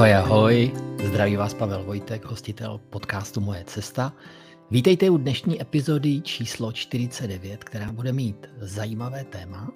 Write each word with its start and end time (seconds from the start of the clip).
Ahoj, 0.00 0.14
ahoj, 0.14 0.72
zdraví 1.04 1.36
vás 1.36 1.54
Pavel 1.54 1.84
Vojtek, 1.84 2.24
hostitel 2.24 2.80
podcastu 2.90 3.40
Moje 3.40 3.64
cesta. 3.64 4.12
Vítejte 4.70 5.10
u 5.10 5.16
dnešní 5.16 5.62
epizody 5.62 6.20
číslo 6.20 6.72
49, 6.72 7.64
která 7.64 7.92
bude 7.92 8.12
mít 8.12 8.46
zajímavé 8.60 9.24
téma, 9.24 9.72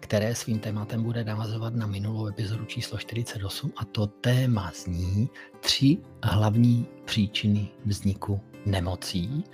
které 0.00 0.34
svým 0.34 0.58
tématem 0.58 1.02
bude 1.02 1.24
navazovat 1.24 1.74
na 1.74 1.86
minulou 1.86 2.26
epizodu 2.26 2.64
číslo 2.64 2.98
48 2.98 3.72
a 3.76 3.84
to 3.84 4.06
téma 4.06 4.72
zní 4.84 5.30
tři 5.60 5.98
hlavní 6.22 6.86
příčiny 7.04 7.68
vzniku 7.86 8.40
nemocí 8.66 9.44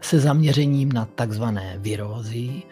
se 0.00 0.20
zaměřením 0.20 0.92
na 0.92 1.04
takzvané 1.04 1.76
virózy, 1.78 2.62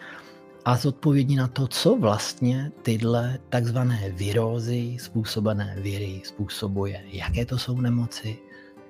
a 0.67 0.75
zodpovědní 0.75 1.35
na 1.35 1.47
to, 1.47 1.67
co 1.67 1.95
vlastně 1.95 2.71
tyhle 2.81 3.39
takzvané 3.49 4.09
virózy 4.09 4.97
způsobené 4.99 5.75
viry 5.79 6.21
způsobuje. 6.23 7.01
Jaké 7.11 7.45
to 7.45 7.57
jsou 7.57 7.81
nemoci, 7.81 8.37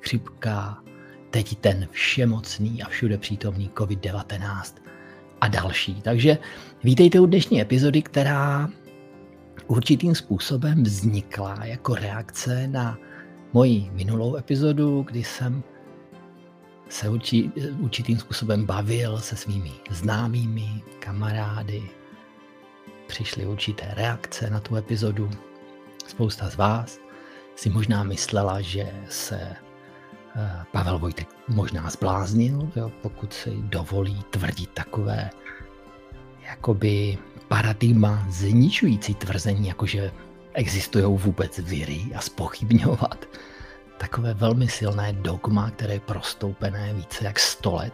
chřipka, 0.02 0.84
teď 1.30 1.58
ten 1.58 1.88
všemocný 1.91 2.84
a 2.84 2.90
všude 2.90 3.17
přítomný 3.17 3.70
COVID-19 3.76 4.73
a 5.41 5.48
další. 5.48 6.02
Takže 6.02 6.38
vítejte 6.84 7.20
u 7.20 7.26
dnešní 7.26 7.62
epizody, 7.62 8.02
která 8.02 8.70
určitým 9.67 10.16
způsobem 10.16 10.84
vznikla 10.84 11.66
jako 11.66 11.95
reakce 11.95 12.67
na 12.67 12.98
moji 13.53 13.89
minulou 13.94 14.36
epizodu, 14.36 15.05
kdy 15.08 15.23
jsem 15.23 15.64
se 16.89 17.09
určí, 17.09 17.52
určitým 17.80 18.19
způsobem 18.19 18.66
bavil 18.66 19.17
se 19.17 19.35
svými 19.35 19.71
známými, 19.89 20.81
kamarády. 20.99 21.89
Přišly 23.07 23.45
určité 23.45 23.93
reakce 23.93 24.49
na 24.49 24.59
tu 24.59 24.75
epizodu. 24.75 25.30
Spousta 26.08 26.49
z 26.49 26.55
vás 26.55 26.99
si 27.55 27.69
možná 27.69 28.03
myslela, 28.03 28.61
že 28.61 28.93
se 29.09 29.39
eh, 30.35 30.65
Pavel 30.71 30.99
Vojtek 30.99 31.27
možná 31.47 31.89
zbláznil, 31.89 32.71
jo, 32.75 32.91
pokud 33.02 33.33
si 33.33 33.52
dovolí 33.55 34.23
tvrdit 34.30 34.69
takové 34.73 35.30
jakoby 36.41 37.17
paradigma 37.47 38.27
zničující 38.30 39.13
tvrzení, 39.15 39.67
jakože 39.67 40.11
existují 40.53 41.05
vůbec 41.05 41.59
viry 41.59 42.05
a 42.15 42.21
spochybňovat 42.21 43.25
takové 43.98 44.34
velmi 44.34 44.67
silné 44.67 45.14
dogma, 45.14 45.72
které 45.72 45.94
je 45.94 46.00
prostoupené 46.00 46.94
více 46.94 47.26
jak 47.26 47.40
100 47.40 47.76
let 47.76 47.94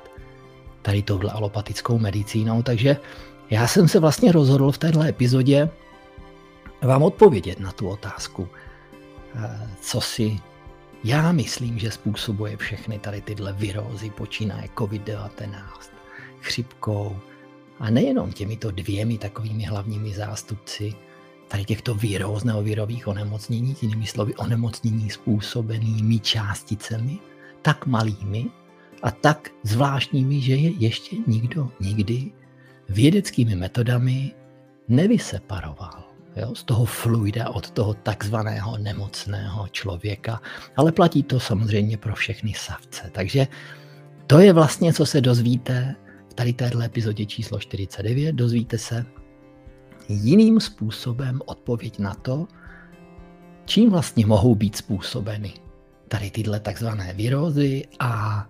tady 0.82 1.04
touhle 1.04 1.32
alopatickou 1.32 2.00
medicínou, 2.00 2.64
takže 2.64 2.98
já 3.50 3.68
jsem 3.68 3.88
se 3.88 4.00
vlastně 4.00 4.32
rozhodl 4.32 4.72
v 4.72 4.78
této 4.78 5.02
epizodě 5.02 5.70
vám 6.82 7.04
odpovědět 7.04 7.60
na 7.60 7.72
tu 7.72 7.90
otázku, 7.90 8.48
eh, 9.36 9.70
co 9.82 10.02
si 10.02 10.40
já 11.04 11.32
myslím, 11.32 11.80
že 11.80 11.92
způsobuje 11.92 12.58
všechny 12.58 13.00
tady 13.00 13.22
tyhle 13.22 13.54
virózy, 13.54 14.10
počínaje 14.10 14.70
COVID-19, 14.76 15.92
chřipkou 16.42 17.20
a 17.80 17.90
nejenom 17.90 18.32
těmito 18.32 18.72
dvěmi 18.72 19.18
takovými 19.18 19.64
hlavními 19.64 20.14
zástupci 20.14 20.96
tady 21.48 21.66
těchto 21.66 21.96
víroz 21.96 22.44
nebo 22.44 22.62
vírových 22.62 23.08
onemocnění, 23.08 23.76
jinými 23.82 24.08
slovy 24.08 24.36
onemocnění 24.36 25.10
způsobenými 25.10 26.20
částicemi, 26.20 27.20
tak 27.62 27.86
malými 27.86 28.46
a 29.04 29.12
tak 29.12 29.50
zvláštními, 29.64 30.42
že 30.42 30.56
je 30.56 30.70
ještě 30.70 31.16
nikdo 31.28 31.70
nikdy 31.80 32.32
vědeckými 32.90 33.56
metodami 33.56 34.32
nevyseparoval 34.88 36.04
jo, 36.36 36.56
z 36.56 36.64
toho 36.64 36.86
fluida 36.86 37.50
od 37.50 37.72
toho 37.72 37.94
takzvaného 37.94 38.78
nemocného 38.78 39.68
člověka. 39.68 40.42
Ale 40.76 40.92
platí 40.92 41.24
to 41.24 41.40
samozřejmě 41.40 41.98
pro 41.98 42.16
všechny 42.16 42.54
savce. 42.54 43.10
Takže 43.12 43.48
to 44.28 44.40
je 44.40 44.54
vlastně, 44.54 44.94
co 44.94 45.06
se 45.06 45.22
dozvíte 45.22 45.96
v 46.30 46.34
tady 46.34 46.54
téhle 46.54 46.86
epizodě 46.86 47.26
číslo 47.26 47.60
49. 47.60 48.32
Dozvíte 48.36 48.78
se, 48.78 49.06
jiným 50.10 50.60
způsobem 50.60 51.42
odpověď 51.46 52.00
na 52.00 52.14
to, 52.14 52.48
čím 53.66 53.90
vlastně 53.90 54.26
mohou 54.26 54.56
být 54.56 54.76
způsobeny 54.76 55.54
tady 56.08 56.32
tyhle 56.32 56.60
takzvané 56.60 57.14
virózy 57.14 57.84
a 58.00 58.46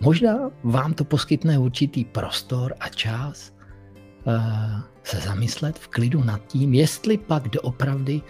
možná 0.00 0.50
vám 0.62 0.94
to 0.94 1.04
poskytne 1.04 1.58
určitý 1.58 2.04
prostor 2.04 2.74
a 2.80 2.88
čas 2.88 3.52
uh, 4.24 4.80
se 5.02 5.16
zamyslet 5.16 5.78
v 5.78 5.88
klidu 5.88 6.24
nad 6.24 6.46
tím, 6.46 6.74
jestli 6.74 7.18
pak 7.18 7.48
doopravdy 7.48 8.22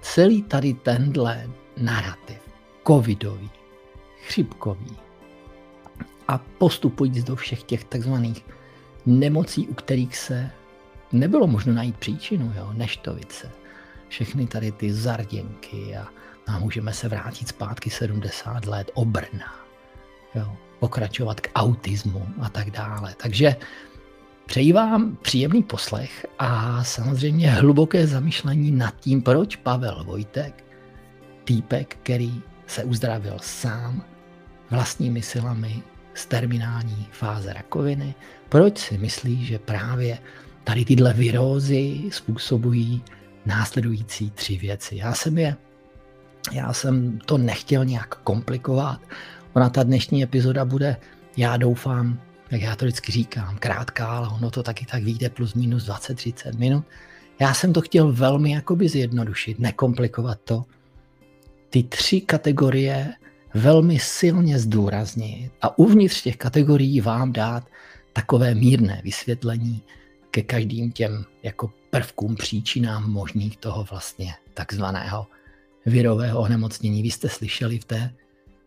celý 0.00 0.42
tady 0.42 0.74
tenhle 0.74 1.50
narrativ 1.76 2.38
covidový, 2.86 3.50
chřipkový 4.26 4.96
a 6.28 6.38
postupujíc 6.38 7.24
do 7.24 7.36
všech 7.36 7.62
těch 7.62 7.84
takzvaných 7.84 8.44
nemocí, 9.06 9.68
u 9.68 9.74
kterých 9.74 10.16
se 10.16 10.50
nebylo 11.12 11.46
možno 11.46 11.72
najít 11.72 11.96
příčinu, 11.96 12.52
jo, 12.56 12.70
neštovice, 12.72 13.50
všechny 14.08 14.46
tady 14.46 14.72
ty 14.72 14.92
zarděnky 14.92 15.96
a, 15.96 16.08
a 16.46 16.58
můžeme 16.58 16.92
se 16.92 17.08
vrátit 17.08 17.48
zpátky 17.48 17.90
70 17.90 18.66
let, 18.66 18.90
obrna, 18.94 19.54
jo, 20.34 20.56
pokračovat 20.80 21.40
k 21.40 21.50
autismu 21.54 22.26
a 22.40 22.48
tak 22.48 22.70
dále. 22.70 23.14
Takže 23.16 23.56
přeji 24.46 24.72
vám 24.72 25.16
příjemný 25.22 25.62
poslech 25.62 26.26
a 26.38 26.84
samozřejmě 26.84 27.50
hluboké 27.50 28.06
zamýšlení 28.06 28.70
nad 28.70 28.96
tím, 29.00 29.22
proč 29.22 29.56
Pavel 29.56 30.04
Vojtek, 30.04 30.64
týpek, 31.44 31.96
který 32.02 32.42
se 32.66 32.84
uzdravil 32.84 33.36
sám 33.42 34.04
vlastními 34.70 35.22
silami 35.22 35.82
z 36.14 36.26
terminální 36.26 37.08
fáze 37.10 37.52
rakoviny, 37.52 38.14
proč 38.48 38.78
si 38.78 38.98
myslí, 38.98 39.44
že 39.44 39.58
právě 39.58 40.18
tady 40.64 40.84
tyhle 40.84 41.12
virózy 41.12 42.00
způsobují 42.10 43.02
následující 43.46 44.30
tři 44.30 44.56
věci. 44.56 44.96
Já 44.96 45.14
jsem 45.14 45.38
je, 45.38 45.56
já 46.52 46.72
jsem 46.72 47.18
to 47.18 47.38
nechtěl 47.38 47.84
nějak 47.84 48.14
komplikovat. 48.14 49.00
Ona 49.52 49.70
ta 49.70 49.82
dnešní 49.82 50.22
epizoda 50.22 50.64
bude, 50.64 50.96
já 51.36 51.56
doufám, 51.56 52.20
jak 52.50 52.62
já 52.62 52.76
to 52.76 52.84
vždycky 52.84 53.12
říkám, 53.12 53.56
krátká, 53.58 54.06
ale 54.06 54.28
ono 54.28 54.50
to 54.50 54.62
taky 54.62 54.86
tak 54.86 55.02
vyjde 55.02 55.30
plus 55.30 55.54
minus 55.54 55.88
20-30 55.88 56.58
minut. 56.58 56.84
Já 57.40 57.54
jsem 57.54 57.72
to 57.72 57.80
chtěl 57.80 58.12
velmi 58.12 58.50
jakoby 58.50 58.88
zjednodušit, 58.88 59.58
nekomplikovat 59.58 60.38
to. 60.44 60.64
Ty 61.70 61.82
tři 61.82 62.20
kategorie 62.20 63.12
velmi 63.54 63.98
silně 63.98 64.58
zdůraznit 64.58 65.52
a 65.62 65.78
uvnitř 65.78 66.22
těch 66.22 66.36
kategorií 66.36 67.00
vám 67.00 67.32
dát 67.32 67.64
takové 68.12 68.54
mírné 68.54 69.00
vysvětlení, 69.04 69.82
ke 70.32 70.42
každým 70.42 70.92
těm 70.92 71.24
jako 71.42 71.72
prvkům, 71.90 72.36
příčinám 72.36 73.10
možných 73.10 73.56
toho 73.56 73.84
vlastně 73.84 74.34
takzvaného 74.54 75.26
virového 75.86 76.40
onemocnění. 76.40 77.02
Vy 77.02 77.10
jste 77.10 77.28
slyšeli 77.28 77.78
v 77.78 77.84
té 77.84 78.14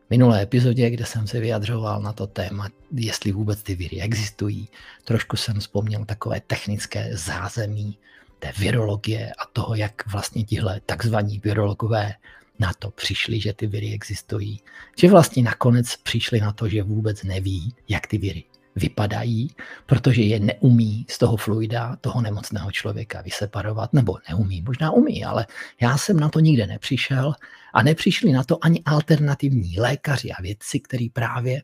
minulé 0.09 0.41
epizodě, 0.41 0.89
kde 0.89 1.05
jsem 1.05 1.27
se 1.27 1.39
vyjadřoval 1.39 2.01
na 2.01 2.13
to 2.13 2.27
téma, 2.27 2.69
jestli 2.91 3.31
vůbec 3.31 3.63
ty 3.63 3.75
viry 3.75 4.01
existují. 4.01 4.69
Trošku 5.03 5.37
jsem 5.37 5.59
vzpomněl 5.59 6.05
takové 6.05 6.41
technické 6.47 7.09
zázemí 7.17 7.97
té 8.39 8.53
virologie 8.57 9.31
a 9.33 9.45
toho, 9.53 9.75
jak 9.75 10.07
vlastně 10.11 10.43
tihle 10.43 10.81
takzvaní 10.85 11.39
virologové 11.39 12.13
na 12.59 12.73
to 12.79 12.91
přišli, 12.91 13.39
že 13.41 13.53
ty 13.53 13.67
viry 13.67 13.93
existují. 13.93 14.59
Že 14.97 15.09
vlastně 15.09 15.43
nakonec 15.43 15.95
přišli 15.95 16.39
na 16.39 16.51
to, 16.51 16.69
že 16.69 16.83
vůbec 16.83 17.23
neví, 17.23 17.73
jak 17.89 18.07
ty 18.07 18.17
viry 18.17 18.43
vypadají, 18.75 19.55
protože 19.85 20.21
je 20.21 20.39
neumí 20.39 21.05
z 21.09 21.17
toho 21.17 21.37
fluida, 21.37 21.95
toho 22.01 22.21
nemocného 22.21 22.71
člověka 22.71 23.21
vyseparovat, 23.21 23.93
nebo 23.93 24.17
neumí, 24.29 24.61
možná 24.61 24.91
umí, 24.91 25.25
ale 25.25 25.47
já 25.81 25.97
jsem 25.97 26.19
na 26.19 26.29
to 26.29 26.39
nikde 26.39 26.67
nepřišel 26.67 27.33
a 27.73 27.83
nepřišli 27.83 28.31
na 28.31 28.43
to 28.43 28.65
ani 28.65 28.81
alternativní 28.85 29.79
lékaři 29.79 30.31
a 30.31 30.41
vědci, 30.41 30.79
kteří 30.79 31.09
právě 31.09 31.61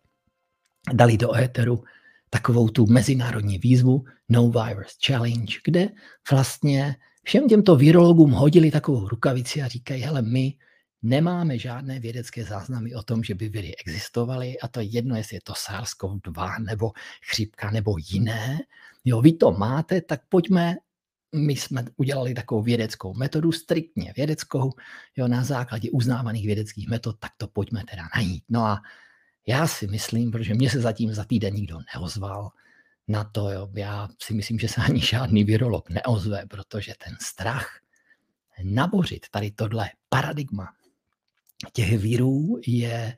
dali 0.94 1.18
do 1.18 1.36
éteru 1.36 1.84
takovou 2.30 2.69
tu 2.69 2.86
mezinárodní 2.86 3.57
výzvu 3.57 4.06
No 4.30 4.50
Virus 4.50 4.98
Challenge, 5.07 5.56
kde 5.64 5.90
vlastně 6.31 6.96
všem 7.24 7.48
těmto 7.48 7.75
virologům 7.75 8.31
hodili 8.31 8.72
takovou 8.72 9.07
rukavici 9.07 9.62
a 9.62 9.68
říkají, 9.68 10.02
hele, 10.02 10.22
my 10.22 10.54
nemáme 11.01 11.57
žádné 11.57 12.00
vědecké 12.00 12.44
záznamy 12.44 12.95
o 12.95 13.03
tom, 13.03 13.24
že 13.24 13.36
by 13.36 13.50
viry 13.50 13.75
existovaly 13.77 14.59
a 14.59 14.68
to 14.68 14.80
je 14.80 14.86
jedno, 14.86 15.15
jestli 15.15 15.38
je 15.38 15.42
to 15.44 15.53
SARS-CoV-2 15.53 16.63
nebo 16.63 16.92
chřipka 17.30 17.71
nebo 17.71 17.95
jiné. 18.12 18.59
Jo, 19.06 19.21
vy 19.21 19.33
to 19.33 19.51
máte, 19.51 20.01
tak 20.01 20.21
pojďme 20.30 20.75
my 21.36 21.56
jsme 21.56 21.86
udělali 21.95 22.33
takovou 22.33 22.62
vědeckou 22.62 23.13
metodu, 23.13 23.51
striktně 23.51 24.13
vědeckou, 24.18 24.71
jo, 25.18 25.27
na 25.27 25.44
základě 25.44 25.92
uznávaných 25.92 26.45
vědeckých 26.45 26.88
metod, 26.88 27.19
tak 27.19 27.31
to 27.38 27.47
pojďme 27.47 27.83
teda 27.89 28.04
najít. 28.15 28.44
No 28.50 28.65
a 28.65 28.81
já 29.47 29.68
si 29.68 29.88
myslím, 29.88 30.31
protože 30.31 30.54
mě 30.54 30.69
se 30.69 30.81
zatím 30.81 31.13
za 31.13 31.24
týden 31.24 31.54
nikdo 31.54 31.80
neozval 31.95 32.50
na 33.07 33.24
to, 33.24 33.51
jo, 33.51 33.69
já 33.74 34.09
si 34.21 34.33
myslím, 34.33 34.59
že 34.59 34.68
se 34.68 34.81
ani 34.81 35.00
žádný 35.00 35.44
virolog 35.44 35.89
neozve, 35.89 36.45
protože 36.45 36.94
ten 37.06 37.18
strach 37.21 37.80
nabořit 38.63 39.25
tady 39.31 39.51
tohle 39.51 39.89
paradigma 40.09 40.74
těch 41.74 41.98
vírů 41.98 42.58
je, 42.68 43.18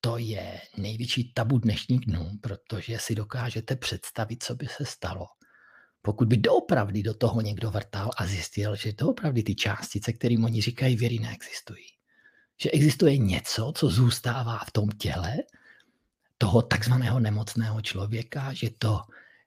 to 0.00 0.18
je 0.18 0.60
největší 0.76 1.32
tabu 1.32 1.58
dnešních 1.58 2.00
dnů, 2.00 2.30
protože 2.40 2.98
si 2.98 3.14
dokážete 3.14 3.76
představit, 3.76 4.42
co 4.42 4.54
by 4.54 4.66
se 4.66 4.84
stalo, 4.84 5.26
pokud 6.02 6.28
by 6.28 6.36
doopravdy 6.36 7.02
do 7.02 7.14
toho 7.14 7.40
někdo 7.40 7.70
vrtal 7.70 8.10
a 8.16 8.26
zjistil, 8.26 8.76
že 8.76 8.92
doopravdy 8.92 9.42
ty 9.42 9.54
částice, 9.54 10.12
kterým 10.12 10.44
oni 10.44 10.60
říkají 10.60 10.96
věry, 10.96 11.18
neexistují. 11.18 11.84
Že 12.60 12.70
existuje 12.70 13.18
něco, 13.18 13.72
co 13.76 13.88
zůstává 13.88 14.58
v 14.58 14.72
tom 14.72 14.88
těle 14.88 15.36
toho 16.38 16.62
takzvaného 16.62 17.20
nemocného 17.20 17.82
člověka, 17.82 18.52
že 18.52 18.70
to 18.78 19.00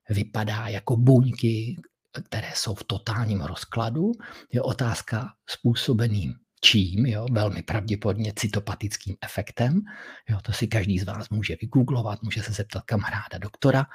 vypadá 0.10 0.68
jako 0.68 0.98
buňky, 0.98 1.82
které 2.26 2.52
jsou 2.56 2.76
v 2.76 2.84
totálním 2.84 3.42
rozkladu. 3.42 4.12
Je 4.52 4.62
otázka 4.62 5.34
způsobeným 5.50 6.36
čím, 6.62 7.06
jo, 7.06 7.28
velmi 7.32 7.64
pravděpodobně 7.64 8.34
cytopatickým 8.36 9.16
efektem. 9.22 9.82
Jo, 10.30 10.40
to 10.42 10.52
si 10.54 10.68
každý 10.68 11.00
z 11.00 11.04
vás 11.04 11.30
může 11.30 11.58
vygooglovat, 11.62 12.24
může 12.24 12.44
se 12.44 12.52
zeptat 12.52 12.84
kamaráda 12.84 13.38
doktora. 13.38 13.86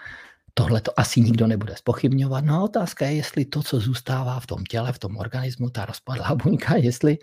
Tohle 0.54 0.80
to 0.80 1.00
asi 1.00 1.20
nikdo 1.20 1.46
nebude 1.46 1.76
spochybňovat. 1.76 2.44
No 2.44 2.54
a 2.54 2.64
otázka 2.64 3.06
je, 3.06 3.14
jestli 3.14 3.44
to, 3.44 3.62
co 3.62 3.80
zůstává 3.80 4.40
v 4.40 4.46
tom 4.46 4.64
těle, 4.64 4.92
v 4.92 4.98
tom 4.98 5.16
organismu, 5.16 5.70
ta 5.70 5.84
rozpadlá 5.84 6.34
buňka, 6.44 6.76
jestli 6.76 7.18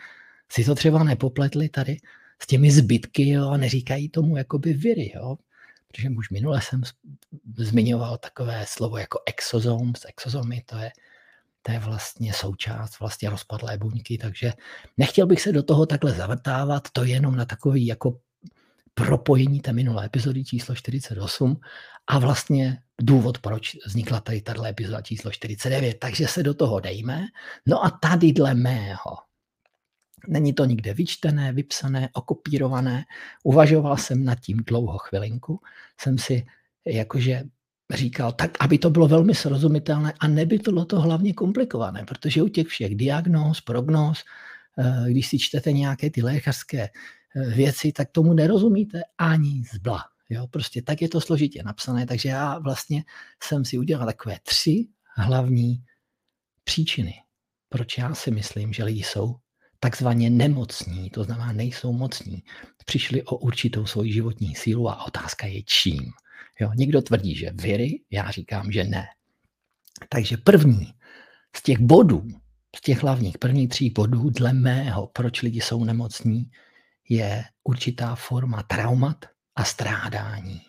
si 0.51 0.63
to 0.63 0.75
třeba 0.75 1.03
nepopletli 1.03 1.69
tady 1.69 1.97
s 2.41 2.47
těmi 2.47 2.71
zbytky 2.71 3.29
jo, 3.29 3.49
a 3.49 3.57
neříkají 3.57 4.09
tomu 4.09 4.37
jakoby 4.37 4.73
viry. 4.73 5.11
Jo. 5.15 5.37
Protože 5.87 6.09
už 6.09 6.29
minule 6.29 6.61
jsem 6.61 6.81
zmiňoval 7.57 8.17
takové 8.17 8.65
slovo 8.67 8.97
jako 8.97 9.19
exozom. 9.25 9.93
Exozomy 10.07 10.61
to 10.65 10.77
je 10.77 10.91
to 11.61 11.71
je 11.71 11.79
vlastně 11.79 12.33
součást 12.33 12.99
vlastně 12.99 13.29
rozpadlé 13.29 13.77
buňky, 13.77 14.17
takže 14.17 14.53
nechtěl 14.97 15.27
bych 15.27 15.41
se 15.41 15.51
do 15.51 15.63
toho 15.63 15.85
takhle 15.85 16.11
zavrtávat, 16.11 16.87
to 16.93 17.03
je 17.03 17.09
jenom 17.09 17.35
na 17.35 17.45
takový 17.45 17.85
jako 17.85 18.19
propojení 18.93 19.59
té 19.59 19.73
minulé 19.73 20.05
epizody 20.05 20.43
číslo 20.43 20.75
48 20.75 21.59
a 22.07 22.19
vlastně 22.19 22.81
důvod, 23.01 23.37
proč 23.37 23.77
vznikla 23.85 24.19
tady 24.19 24.41
tato 24.41 24.65
epizoda 24.65 25.01
číslo 25.01 25.31
49. 25.31 25.99
Takže 25.99 26.27
se 26.27 26.43
do 26.43 26.53
toho 26.53 26.79
dejme. 26.79 27.25
No 27.65 27.85
a 27.85 27.89
tady 27.89 28.31
dle 28.31 28.53
mého, 28.53 29.17
není 30.27 30.53
to 30.53 30.65
nikde 30.65 30.93
vyčtené, 30.93 31.53
vypsané, 31.53 32.09
okopírované, 32.13 33.05
uvažoval 33.43 33.97
jsem 33.97 34.23
nad 34.23 34.39
tím 34.39 34.57
dlouho 34.57 34.97
chvilinku, 34.97 35.59
jsem 36.01 36.17
si 36.17 36.45
jakože 36.85 37.43
říkal, 37.93 38.31
tak 38.31 38.51
aby 38.59 38.77
to 38.77 38.89
bylo 38.89 39.07
velmi 39.07 39.35
srozumitelné 39.35 40.13
a 40.19 40.27
nebylo 40.27 40.85
to 40.85 41.01
hlavně 41.01 41.33
komplikované, 41.33 42.05
protože 42.05 42.41
u 42.41 42.47
těch 42.47 42.67
všech 42.67 42.95
diagnóz, 42.95 43.61
prognóz, 43.61 44.23
eh, 44.79 45.05
když 45.11 45.27
si 45.27 45.39
čtete 45.39 45.71
nějaké 45.71 46.09
ty 46.09 46.21
lékařské 46.21 46.81
eh, 46.81 47.49
věci, 47.49 47.91
tak 47.91 48.11
tomu 48.11 48.33
nerozumíte 48.33 49.01
ani 49.17 49.63
zbla. 49.73 50.03
Jo, 50.29 50.47
prostě 50.47 50.81
tak 50.81 51.01
je 51.01 51.09
to 51.09 51.21
složitě 51.21 51.63
napsané, 51.63 52.05
takže 52.05 52.29
já 52.29 52.59
vlastně 52.59 53.03
jsem 53.43 53.65
si 53.65 53.77
udělal 53.77 54.05
takové 54.05 54.37
tři 54.43 54.87
hlavní 55.17 55.83
příčiny, 56.63 57.13
proč 57.69 57.97
já 57.97 58.15
si 58.15 58.31
myslím, 58.31 58.73
že 58.73 58.83
lidi 58.83 59.03
jsou 59.03 59.35
takzvaně 59.79 60.29
nemocní, 60.29 61.09
to 61.09 61.23
znamená 61.23 61.53
nejsou 61.53 61.93
mocní. 61.93 62.43
Přišli 62.85 63.23
o 63.23 63.35
určitou 63.35 63.85
svoji 63.85 64.13
životní 64.13 64.55
sílu 64.55 64.89
a 64.89 65.05
otázka 65.05 65.47
je 65.47 65.63
čím. 65.63 66.11
Jo, 66.59 66.71
někdo 66.75 67.01
tvrdí, 67.01 67.35
že 67.35 67.51
viry, 67.53 68.01
já 68.11 68.31
říkám, 68.31 68.71
že 68.71 68.83
ne. 68.83 69.07
Takže 70.09 70.37
první 70.37 70.93
z 71.55 71.63
těch 71.63 71.79
bodů, 71.79 72.27
z 72.75 72.81
těch 72.81 73.03
hlavních 73.03 73.37
prvních 73.37 73.69
tří 73.69 73.89
bodů, 73.89 74.29
dle 74.29 74.53
mého, 74.53 75.07
proč 75.07 75.41
lidi 75.41 75.61
jsou 75.61 75.83
nemocní, 75.83 76.51
je 77.09 77.43
určitá 77.63 78.15
forma 78.15 78.63
traumat 78.63 79.25
a 79.55 79.63
strádání. 79.63 80.61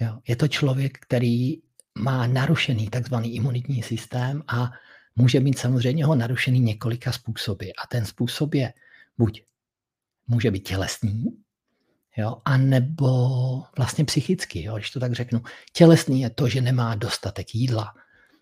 Jo, 0.00 0.18
je 0.28 0.36
to 0.36 0.48
člověk, 0.48 0.98
který 0.98 1.62
má 1.98 2.26
narušený 2.26 2.90
takzvaný 2.90 3.34
imunitní 3.34 3.82
systém 3.82 4.42
a 4.48 4.70
může 5.16 5.40
mít 5.40 5.58
samozřejmě 5.58 6.04
ho 6.04 6.14
narušený 6.14 6.60
několika 6.60 7.12
způsoby. 7.12 7.68
A 7.84 7.86
ten 7.86 8.06
způsob 8.06 8.54
je 8.54 8.72
buď 9.18 9.42
může 10.26 10.50
být 10.50 10.68
tělesný, 10.68 11.24
jo, 12.16 12.36
a 12.44 12.56
nebo 12.56 13.08
vlastně 13.76 14.04
psychicky, 14.04 14.62
jo, 14.62 14.76
když 14.76 14.90
to 14.90 15.00
tak 15.00 15.12
řeknu. 15.12 15.42
Tělesný 15.72 16.20
je 16.20 16.30
to, 16.30 16.48
že 16.48 16.60
nemá 16.60 16.94
dostatek 16.94 17.54
jídla, 17.54 17.94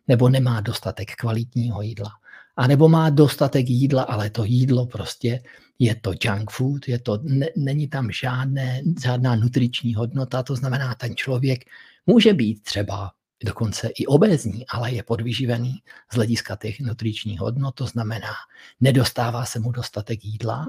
nebo 0.09 0.29
nemá 0.29 0.61
dostatek 0.61 1.15
kvalitního 1.15 1.83
jídla. 1.83 2.11
A 2.57 2.67
nebo 2.67 2.89
má 2.89 3.11
dostatek 3.11 3.69
jídla, 3.69 4.03
ale 4.03 4.31
to 4.31 4.45
jídlo 4.45 4.87
prostě 4.87 5.43
je 5.79 5.95
to 5.95 6.13
junk 6.25 6.51
food, 6.51 6.89
je 6.89 6.99
to, 6.99 7.19
ne, 7.23 7.47
není 7.57 7.89
tam 7.89 8.11
žádné, 8.11 8.83
žádná 9.03 9.37
nutriční 9.37 9.95
hodnota, 9.95 10.43
to 10.43 10.57
znamená, 10.57 10.95
ten 10.95 11.17
člověk 11.17 11.65
může 12.07 12.35
být 12.35 12.63
třeba 12.63 13.13
dokonce 13.45 13.89
i 13.89 14.07
obézní, 14.07 14.67
ale 14.67 14.93
je 14.93 15.03
podvyživený 15.03 15.83
z 16.13 16.15
hlediska 16.15 16.57
těch 16.57 16.81
nutričních 16.81 17.41
hodnot, 17.41 17.75
to 17.75 17.87
znamená, 17.87 18.33
nedostává 18.81 19.45
se 19.45 19.59
mu 19.61 19.73
dostatek 19.73 20.25
jídla, 20.25 20.67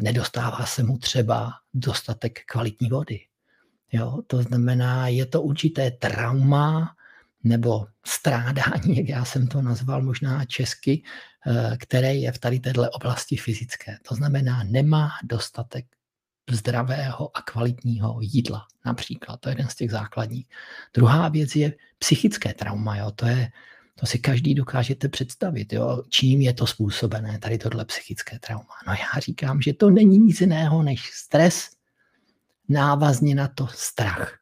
nedostává 0.00 0.66
se 0.66 0.82
mu 0.82 0.98
třeba 0.98 1.52
dostatek 1.74 2.44
kvalitní 2.46 2.88
vody. 2.88 3.20
Jo? 3.92 4.22
To 4.26 4.42
znamená, 4.42 5.08
je 5.08 5.26
to 5.26 5.42
určité 5.42 5.90
trauma 5.90 6.96
nebo 7.44 7.86
strádání, 8.06 8.96
jak 8.96 9.08
já 9.08 9.24
jsem 9.24 9.46
to 9.46 9.62
nazval 9.62 10.02
možná 10.02 10.44
česky, 10.44 11.02
eh, 11.46 11.76
které 11.76 12.14
je 12.14 12.32
v 12.32 12.38
tady 12.38 12.60
této 12.60 12.90
oblasti 12.90 13.36
fyzické. 13.36 13.98
To 14.08 14.14
znamená, 14.14 14.62
nemá 14.64 15.10
dostatek 15.24 15.86
zdravého 16.50 17.36
a 17.36 17.42
kvalitního 17.42 18.18
jídla. 18.20 18.66
Například, 18.86 19.40
to 19.40 19.48
je 19.48 19.52
jeden 19.52 19.68
z 19.68 19.74
těch 19.74 19.90
základních. 19.90 20.46
Druhá 20.94 21.28
věc 21.28 21.56
je 21.56 21.72
psychické 21.98 22.54
trauma. 22.54 22.96
Jo? 22.96 23.10
To 23.10 23.26
je 23.26 23.52
to 24.00 24.06
si 24.06 24.18
každý 24.18 24.54
dokážete 24.54 25.08
představit, 25.08 25.72
jo? 25.72 26.02
čím 26.08 26.40
je 26.40 26.52
to 26.52 26.66
způsobené, 26.66 27.38
tady 27.38 27.58
tohle 27.58 27.84
psychické 27.84 28.38
trauma. 28.38 28.74
No 28.86 28.92
já 28.92 29.20
říkám, 29.20 29.62
že 29.62 29.72
to 29.72 29.90
není 29.90 30.18
nic 30.18 30.40
jiného 30.40 30.82
než 30.82 31.10
stres, 31.10 31.70
návazně 32.68 33.34
na 33.34 33.48
to 33.48 33.66
strach 33.66 34.38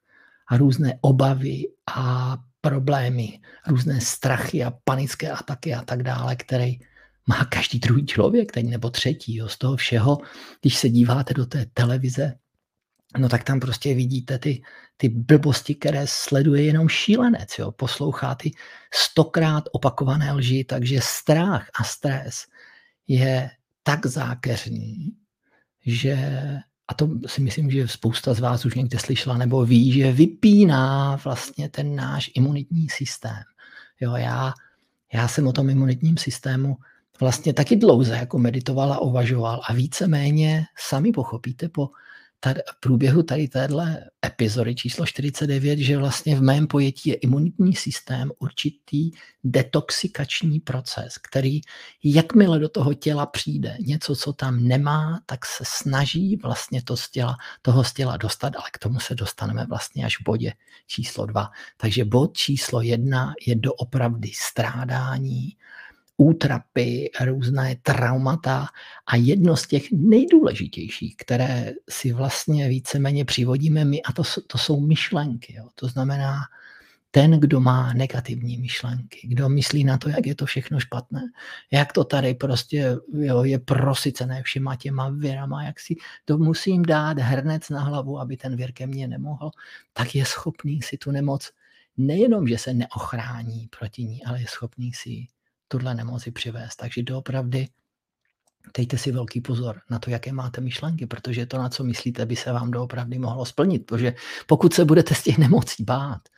a 0.49 0.57
různé 0.57 0.99
obavy 1.01 1.65
a 1.97 2.37
problémy, 2.61 3.41
různé 3.67 4.01
strachy 4.01 4.65
a 4.65 4.73
panické 4.85 5.31
ataky 5.31 5.75
a 5.75 5.83
tak 5.83 6.03
dále, 6.03 6.37
které 6.37 6.73
má 7.27 7.45
každý 7.45 7.79
druhý 7.79 8.07
člověk, 8.07 8.53
teď 8.53 8.67
nebo 8.67 8.91
třetí. 8.91 9.37
Jo, 9.37 9.49
z 9.49 9.59
toho 9.59 9.77
všeho, 9.77 10.19
když 10.61 10.77
se 10.77 10.89
díváte 10.89 11.35
do 11.35 11.47
té 11.47 11.67
televize, 11.75 12.35
no 13.17 13.29
tak 13.29 13.45
tam 13.45 13.61
prostě 13.61 13.95
vidíte 13.95 14.39
ty, 14.39 14.63
ty 14.97 15.09
blbosti, 15.09 15.75
které 15.75 16.07
sleduje 16.07 16.63
jenom 16.63 16.89
šílenec. 16.89 17.59
Jo? 17.59 17.73
Poslouchá 17.73 18.35
ty 18.35 18.51
stokrát 18.95 19.65
opakované 19.73 20.33
lži, 20.33 20.65
takže 20.65 21.01
strach 21.03 21.69
a 21.81 21.85
stres 21.85 22.47
je 23.09 23.51
tak 23.83 24.07
zákeřný, 24.07 25.17
že, 25.87 26.17
a 26.89 26.95
to 26.95 27.09
si 27.27 27.41
myslím, 27.41 27.71
že 27.71 27.89
spousta 27.89 28.35
z 28.35 28.41
vás 28.41 28.65
už 28.65 28.75
někde 28.75 28.99
slyšela 28.99 29.37
nebo 29.37 29.65
ví, 29.65 29.93
že 29.93 30.13
vypíná 30.13 31.17
vlastně 31.25 31.69
ten 31.69 31.97
náš 31.97 32.31
imunitní 32.35 32.89
systém. 32.89 33.43
Jo, 34.01 34.17
já, 34.17 34.53
já 35.13 35.29
jsem 35.29 35.47
o 35.47 35.53
tom 35.53 35.71
imunitním 35.71 36.17
systému 36.17 36.77
vlastně 37.21 37.53
taky 37.53 37.77
dlouze 37.77 38.17
jako 38.17 38.39
meditoval 38.39 38.93
a 38.93 39.01
uvažoval 39.01 39.61
a 39.69 39.73
víceméně 39.73 40.65
sami 40.77 41.13
pochopíte 41.13 41.69
po 41.69 41.91
tady, 42.41 42.61
v 42.77 42.81
průběhu 42.81 43.23
tady 43.23 43.49
téhle 43.49 44.05
epizody 44.27 44.75
číslo 44.75 45.07
49, 45.07 45.79
že 45.79 45.99
vlastně 45.99 46.37
v 46.37 46.43
mém 46.43 46.67
pojetí 46.67 47.11
je 47.11 47.15
imunitní 47.15 47.75
systém 47.75 48.31
určitý 48.39 49.11
detoxikační 49.45 50.61
proces, 50.61 51.19
který 51.19 51.61
jakmile 52.05 52.59
do 52.59 52.69
toho 52.69 52.95
těla 52.95 53.27
přijde 53.27 53.77
něco, 53.81 54.17
co 54.17 54.33
tam 54.33 54.65
nemá, 54.65 55.21
tak 55.27 55.47
se 55.47 55.65
snaží 55.67 56.37
vlastně 56.37 56.83
to 56.83 56.97
z 56.97 57.11
těla, 57.11 57.37
toho 57.63 57.85
z 57.85 57.93
těla 57.93 58.17
dostat, 58.17 58.57
ale 58.57 58.67
k 58.73 58.79
tomu 58.79 59.01
se 59.01 59.15
dostaneme 59.15 59.67
vlastně 59.67 60.05
až 60.05 60.21
v 60.21 60.25
bodě 60.25 60.53
číslo 60.87 61.27
dva. 61.27 61.51
Takže 61.77 62.05
bod 62.05 62.37
číslo 62.37 62.83
jedna 62.83 63.35
je 63.47 63.55
doopravdy 63.55 64.31
strádání, 64.35 65.57
útrapy, 66.21 67.11
různé 67.25 67.77
traumata 67.83 68.67
a 69.07 69.17
jedno 69.17 69.57
z 69.57 69.67
těch 69.67 69.93
nejdůležitějších, 69.93 71.17
které 71.17 71.73
si 71.89 72.13
vlastně 72.13 72.69
víceméně 72.69 73.25
přivodíme 73.25 73.85
my, 73.85 74.03
a 74.03 74.13
to, 74.13 74.23
to 74.47 74.59
jsou 74.59 74.81
myšlenky. 74.81 75.55
Jo. 75.55 75.69
To 75.75 75.89
znamená, 75.89 76.41
ten, 77.11 77.41
kdo 77.41 77.61
má 77.61 77.93
negativní 77.93 78.59
myšlenky, 78.59 79.29
kdo 79.29 79.49
myslí 79.49 79.85
na 79.85 79.99
to, 79.99 80.09
jak 80.09 80.27
je 80.27 80.35
to 80.35 80.47
všechno 80.47 80.81
špatné, 80.81 81.23
jak 81.71 81.93
to 81.93 82.05
tady 82.05 82.35
prostě 82.35 82.97
jo, 83.13 83.45
je 83.45 83.59
prosycené 83.59 84.43
všema 84.43 84.77
těma 84.77 85.11
věrama, 85.11 85.65
jak 85.65 85.81
si 85.81 85.97
to 86.25 86.39
musím 86.39 86.83
dát 86.83 87.19
hrnec 87.19 87.69
na 87.71 87.81
hlavu, 87.81 88.21
aby 88.21 88.37
ten 88.37 88.57
věr 88.57 88.73
ke 88.73 88.87
mně 88.87 89.09
nemohl, 89.09 89.51
tak 89.93 90.15
je 90.15 90.25
schopný 90.25 90.83
si 90.83 90.99
tu 90.99 91.11
nemoc 91.11 91.51
nejenom, 91.97 92.49
že 92.49 92.59
se 92.59 92.75
neochrání 92.75 93.69
proti 93.79 94.05
ní, 94.05 94.25
ale 94.25 94.41
je 94.41 94.47
schopný 94.49 94.93
si 94.93 95.27
tuhle 95.69 95.95
nemoci 95.95 96.31
přivést. 96.31 96.77
Takže 96.77 97.03
doopravdy 97.03 97.69
dejte 98.77 98.99
si 98.99 99.13
velký 99.13 99.41
pozor 99.41 99.81
na 99.91 99.99
to, 99.99 100.11
jaké 100.11 100.33
máte 100.33 100.61
myšlenky, 100.61 101.07
protože 101.07 101.47
to, 101.47 101.59
na 101.59 101.69
co 101.69 101.85
myslíte, 101.85 102.27
by 102.27 102.37
se 102.37 102.53
vám 102.53 102.71
doopravdy 102.71 103.19
mohlo 103.19 103.47
splnit. 103.47 103.87
Protože 103.87 104.15
pokud 104.47 104.75
se 104.75 104.85
budete 104.85 105.15
z 105.15 105.23
těch 105.23 105.39
nemocí 105.39 105.85
bát, 105.85 106.29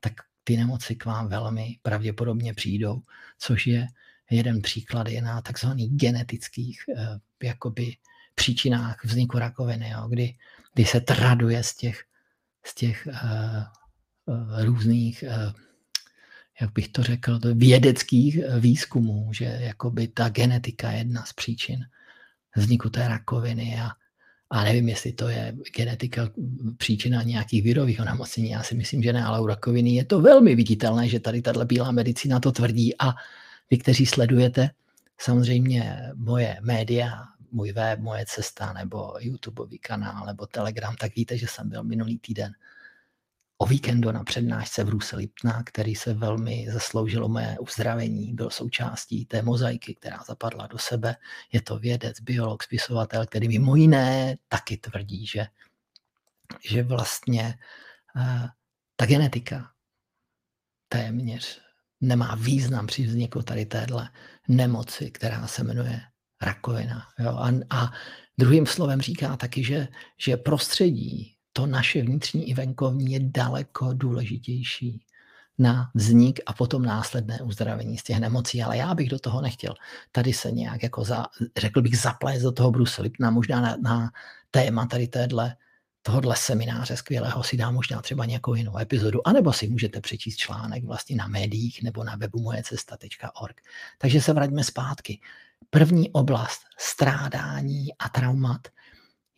tak 0.00 0.12
ty 0.44 0.56
nemoci 0.56 0.96
k 0.96 1.04
vám 1.04 1.28
velmi 1.28 1.78
pravděpodobně 1.82 2.54
přijdou, 2.54 3.02
což 3.38 3.66
je 3.66 3.86
jeden 4.30 4.62
příklad 4.62 5.08
je 5.08 5.22
na 5.22 5.42
takzvaných 5.42 5.90
genetických 5.90 6.84
eh, 6.96 7.18
jakoby 7.42 7.96
příčinách 8.34 9.04
vzniku 9.04 9.38
rakoviny, 9.38 9.90
jo, 9.90 10.08
kdy, 10.08 10.34
kdy 10.74 10.84
se 10.84 11.00
traduje 11.00 11.62
z 11.62 11.76
těch, 11.76 12.04
z 12.64 12.74
těch 12.74 13.08
uh, 13.10 14.34
uh, 14.34 14.64
různých 14.64 15.24
uh, 15.26 15.52
jak 16.60 16.72
bych 16.72 16.88
to 16.88 17.02
řekl, 17.02 17.40
vědeckých 17.54 18.38
eh, 18.38 18.60
výzkumů, 18.60 19.32
že 19.32 19.44
jakoby 19.44 20.08
ta 20.08 20.28
genetika 20.28 20.90
je 20.90 20.98
jedna 20.98 21.24
z 21.24 21.32
příčin 21.32 21.84
vzniku 22.56 22.90
té 22.90 23.08
rakoviny 23.08 23.80
a, 23.80 23.90
a 24.50 24.64
nevím, 24.64 24.88
jestli 24.88 25.12
to 25.12 25.28
je 25.28 25.54
genetika 25.76 26.30
příčina 26.76 27.22
nějakých 27.22 27.62
virových 27.62 28.00
onemocnění, 28.00 28.50
já 28.50 28.62
si 28.62 28.74
myslím, 28.74 29.02
že 29.02 29.12
ne, 29.12 29.24
ale 29.24 29.40
u 29.40 29.46
rakoviny 29.46 29.94
je 29.94 30.04
to 30.04 30.20
velmi 30.20 30.54
viditelné, 30.54 31.08
že 31.08 31.20
tady 31.20 31.42
tahle 31.42 31.64
bílá 31.64 31.90
medicína 31.90 32.40
to 32.40 32.52
tvrdí 32.52 32.94
a 32.98 33.14
vy, 33.70 33.78
kteří 33.78 34.06
sledujete 34.06 34.70
samozřejmě 35.18 36.02
moje 36.14 36.56
média, 36.60 37.24
můj 37.52 37.72
web, 37.72 38.00
moje 38.00 38.24
cesta, 38.28 38.72
nebo 38.72 39.14
YouTubeový 39.20 39.78
kanál, 39.78 40.26
nebo 40.26 40.46
Telegram, 40.46 40.96
tak 40.96 41.14
víte, 41.14 41.38
že 41.38 41.46
jsem 41.46 41.68
byl 41.68 41.84
minulý 41.84 42.18
týden 42.18 42.52
o 43.58 43.66
víkendu 43.66 44.12
na 44.12 44.24
přednášce 44.24 44.84
v 44.84 44.88
Ruse 44.88 45.16
Lipna, 45.16 45.62
který 45.62 45.94
se 45.94 46.14
velmi 46.14 46.66
zasloužil 46.72 47.24
o 47.24 47.28
mé 47.28 47.56
uzdravení, 47.58 48.34
byl 48.34 48.50
součástí 48.50 49.26
té 49.26 49.42
mozaiky, 49.42 49.94
která 49.94 50.22
zapadla 50.26 50.66
do 50.66 50.78
sebe. 50.78 51.16
Je 51.52 51.62
to 51.62 51.78
vědec, 51.78 52.20
biolog, 52.20 52.62
spisovatel, 52.62 53.26
který 53.26 53.48
mimo 53.48 53.76
jiné 53.76 54.36
taky 54.48 54.76
tvrdí, 54.76 55.26
že, 55.26 55.46
že 56.64 56.82
vlastně 56.82 57.58
uh, 58.16 58.46
ta 58.96 59.06
genetika 59.06 59.70
téměř 60.88 61.60
nemá 62.00 62.34
význam 62.34 62.86
při 62.86 63.02
vzniku 63.06 63.42
tady 63.42 63.66
téhle 63.66 64.10
nemoci, 64.48 65.10
která 65.10 65.46
se 65.46 65.64
jmenuje 65.64 66.00
rakovina. 66.42 67.08
Jo? 67.18 67.30
A, 67.30 67.50
a 67.70 67.92
druhým 68.38 68.66
slovem 68.66 69.00
říká 69.00 69.36
taky, 69.36 69.64
že, 69.64 69.88
že 70.18 70.36
prostředí, 70.36 71.37
to 71.52 71.66
naše 71.66 72.02
vnitřní 72.02 72.48
i 72.48 72.54
venkovní 72.54 73.12
je 73.12 73.20
daleko 73.22 73.92
důležitější 73.92 75.04
na 75.58 75.90
vznik 75.94 76.40
a 76.46 76.52
potom 76.52 76.82
následné 76.82 77.40
uzdravení 77.40 77.98
z 77.98 78.02
těch 78.02 78.18
nemocí, 78.18 78.62
ale 78.62 78.76
já 78.76 78.94
bych 78.94 79.08
do 79.08 79.18
toho 79.18 79.40
nechtěl. 79.40 79.74
Tady 80.12 80.32
se 80.32 80.50
nějak, 80.50 80.82
jako 80.82 81.04
za, 81.04 81.26
řekl 81.56 81.82
bych, 81.82 81.98
zaplést 81.98 82.42
do 82.42 82.52
toho 82.52 82.70
Bruselipna, 82.70 83.30
možná 83.30 83.60
na, 83.60 83.76
na 83.82 84.10
téma 84.50 84.86
tady 84.86 85.08
téhle, 85.08 85.56
tohohle 86.02 86.36
semináře 86.36 86.96
skvělého 86.96 87.42
si 87.42 87.56
dá 87.56 87.70
možná 87.70 88.02
třeba 88.02 88.24
nějakou 88.24 88.54
jinou 88.54 88.78
epizodu, 88.78 89.28
anebo 89.28 89.52
si 89.52 89.68
můžete 89.68 90.00
přečíst 90.00 90.36
článek 90.36 90.84
vlastně 90.84 91.16
na 91.16 91.26
médiích 91.26 91.82
nebo 91.82 92.04
na 92.04 92.16
webu 92.16 92.40
mojecesta.org. 92.42 93.60
Takže 93.98 94.20
se 94.20 94.32
vraťme 94.32 94.64
zpátky. 94.64 95.20
První 95.70 96.10
oblast 96.10 96.60
strádání 96.78 97.88
a 97.98 98.08
traumat 98.08 98.68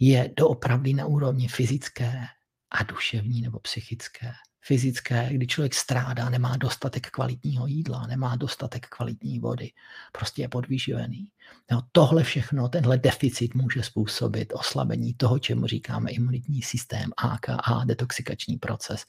je 0.01 0.33
doopravdy 0.37 0.95
na 0.95 1.07
úrovni 1.07 1.49
fyzické 1.49 2.27
a 2.71 2.83
duševní 2.83 3.41
nebo 3.41 3.59
psychické. 3.59 4.33
Fyzické, 4.63 5.29
kdy 5.33 5.47
člověk 5.47 5.75
strádá, 5.75 6.31
nemá 6.31 6.57
dostatek 6.57 7.11
kvalitního 7.11 7.67
jídla, 7.67 8.07
nemá 8.07 8.37
dostatek 8.37 8.87
kvalitní 8.87 9.39
vody, 9.39 9.73
prostě 10.13 10.43
je 10.43 10.49
podvýživený. 10.49 11.29
No, 11.71 11.83
tohle 11.93 12.23
všechno, 12.23 12.69
tenhle 12.69 12.99
deficit 12.99 13.55
může 13.55 13.83
způsobit 13.83 14.53
oslabení 14.55 15.15
toho, 15.15 15.39
čemu 15.39 15.67
říkáme 15.67 16.11
imunitní 16.11 16.63
systém, 16.63 17.11
AKA, 17.17 17.85
detoxikační 17.85 18.57
proces. 18.57 19.05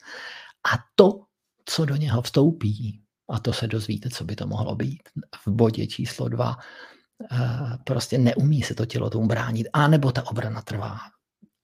A 0.74 0.84
to, 0.96 1.24
co 1.66 1.86
do 1.86 1.96
něho 1.96 2.22
vstoupí, 2.22 3.02
a 3.30 3.40
to 3.40 3.54
se 3.54 3.68
dozvíte, 3.68 4.10
co 4.10 4.24
by 4.24 4.36
to 4.36 4.48
mohlo 4.48 4.76
být 4.76 5.10
v 5.46 5.52
bodě 5.52 5.88
číslo 5.88 6.30
dva, 6.30 6.58
prostě 7.84 8.18
neumí 8.18 8.62
se 8.62 8.76
to 8.76 8.86
tělo 8.86 9.10
tomu 9.10 9.28
bránit, 9.28 9.68
anebo 9.74 10.12
ta 10.12 10.28
obrana 10.28 10.62
trvá 10.62 10.98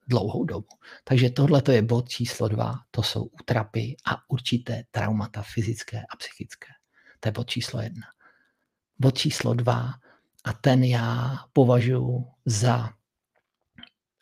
dlouhou 0.08 0.44
dobu. 0.44 0.68
Takže 1.04 1.30
tohle 1.30 1.62
je 1.72 1.82
bod 1.82 2.10
číslo 2.10 2.48
dva, 2.48 2.76
to 2.92 3.04
jsou 3.04 3.24
útrapy 3.24 3.96
a 4.06 4.30
určité 4.30 4.84
traumata 4.92 5.42
fyzické 5.42 6.00
a 6.00 6.16
psychické. 6.18 6.68
To 7.20 7.28
je 7.28 7.32
bod 7.32 7.50
číslo 7.50 7.82
jedna. 7.82 8.08
Bod 9.00 9.18
číslo 9.18 9.54
dva 9.54 9.94
a 10.44 10.54
ten 10.54 10.84
já 10.84 11.38
považuji 11.54 12.26
za 12.46 12.90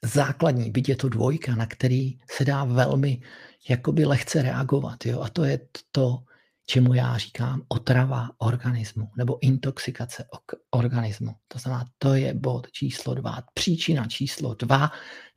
základní, 0.06 0.72
byť 0.72 0.90
je 0.90 0.96
to 0.96 1.10
dvojka, 1.10 1.56
na 1.56 1.66
který 1.66 2.20
se 2.32 2.46
dá 2.46 2.64
velmi 2.64 3.22
jakoby 3.70 4.06
lehce 4.06 4.42
reagovat. 4.42 5.06
Jo? 5.06 5.22
A 5.22 5.30
to 5.30 5.44
je 5.44 5.60
to, 5.92 6.18
čemu 6.66 6.94
já 6.94 7.18
říkám 7.18 7.62
otrava 7.68 8.30
organismu 8.38 9.12
nebo 9.18 9.38
intoxikace 9.42 10.26
organismu. 10.72 11.36
To 11.48 11.60
znamená, 11.60 11.86
to 11.98 12.14
je 12.14 12.34
bod 12.34 12.72
číslo 12.72 13.14
dva, 13.14 13.44
příčina 13.54 14.08
číslo 14.08 14.54
dva 14.54 14.92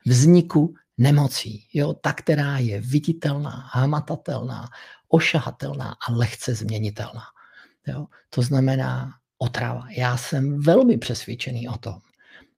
vzniku 0.05 0.73
nemocí. 0.97 1.67
Jo, 1.73 1.93
ta, 1.93 2.13
která 2.13 2.57
je 2.57 2.81
viditelná, 2.81 3.69
hmatatelná, 3.73 4.69
ošahatelná 5.07 5.95
a 6.07 6.11
lehce 6.11 6.55
změnitelná. 6.55 7.23
Jo, 7.87 8.07
to 8.29 8.41
znamená 8.41 9.13
otrava. 9.37 9.87
Já 9.89 10.17
jsem 10.17 10.61
velmi 10.61 10.97
přesvědčený 10.97 11.69
o 11.69 11.77
tom, 11.77 11.99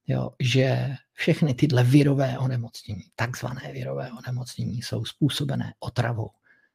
jo, 0.08 0.32
že 0.40 0.96
všechny 1.14 1.54
tyhle 1.54 1.84
virové 1.84 2.40
onemocnění, 2.40 3.04
takzvané 3.16 3.72
virové 3.74 4.12
onemocnění, 4.12 4.82
jsou 4.82 5.06
způsobené 5.06 5.74
otravou 5.80 6.30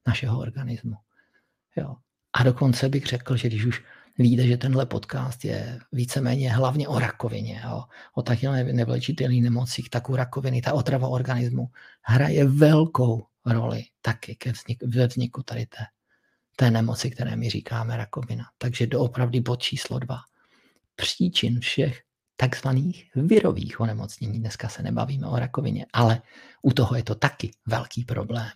našeho 0.06 0.38
organismu. 0.38 0.96
Jo. 1.76 1.96
A 2.32 2.42
dokonce 2.42 2.88
bych 2.88 3.06
řekl, 3.06 3.36
že 3.36 3.48
když 3.48 3.64
už 3.64 3.82
víte, 4.18 4.46
že 4.46 4.56
tenhle 4.56 4.86
podcast 4.86 5.44
je 5.44 5.78
víceméně 5.92 6.52
hlavně 6.52 6.88
o 6.88 6.98
rakovině, 6.98 7.62
jo, 7.64 7.84
o 8.14 8.22
takhle 8.22 8.64
nevlečitelných 8.64 9.42
nemocích, 9.42 9.90
tak 9.90 10.10
u 10.10 10.16
rakoviny 10.16 10.62
ta 10.62 10.72
otrava 10.72 11.08
organismu 11.08 11.68
hraje 12.02 12.44
velkou 12.44 13.26
roli 13.46 13.84
taky 14.02 14.36
ke 14.36 14.52
vzniku, 14.52 14.86
ve 14.88 15.06
vzniku 15.06 15.42
tady 15.42 15.66
té, 15.66 15.84
té 16.56 16.70
nemoci, 16.70 17.10
které 17.10 17.36
my 17.36 17.50
říkáme 17.50 17.96
rakovina. 17.96 18.44
Takže 18.58 18.86
doopravdy 18.86 19.40
bod 19.40 19.62
číslo 19.62 19.98
dva. 19.98 20.18
Příčin 20.96 21.60
všech 21.60 22.02
takzvaných 22.36 23.10
virových 23.14 23.80
onemocnění. 23.80 24.40
Dneska 24.40 24.68
se 24.68 24.82
nebavíme 24.82 25.26
o 25.26 25.38
rakovině, 25.38 25.86
ale 25.92 26.22
u 26.62 26.72
toho 26.72 26.96
je 26.96 27.02
to 27.02 27.14
taky 27.14 27.50
velký 27.66 28.04
problém 28.04 28.50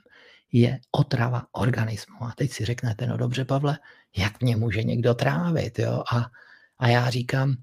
je 0.53 0.81
otrava 0.91 1.47
organismu. 1.53 2.23
A 2.23 2.33
teď 2.37 2.53
si 2.53 2.65
řeknete, 2.65 3.07
no 3.07 3.17
dobře, 3.17 3.45
Pavle, 3.45 3.79
jak 4.17 4.43
mě 4.43 4.57
může 4.57 4.83
někdo 4.83 5.15
trávit? 5.15 5.79
Jo? 5.79 6.03
A, 6.13 6.27
a 6.79 6.89
já 6.89 7.11
říkám, 7.11 7.57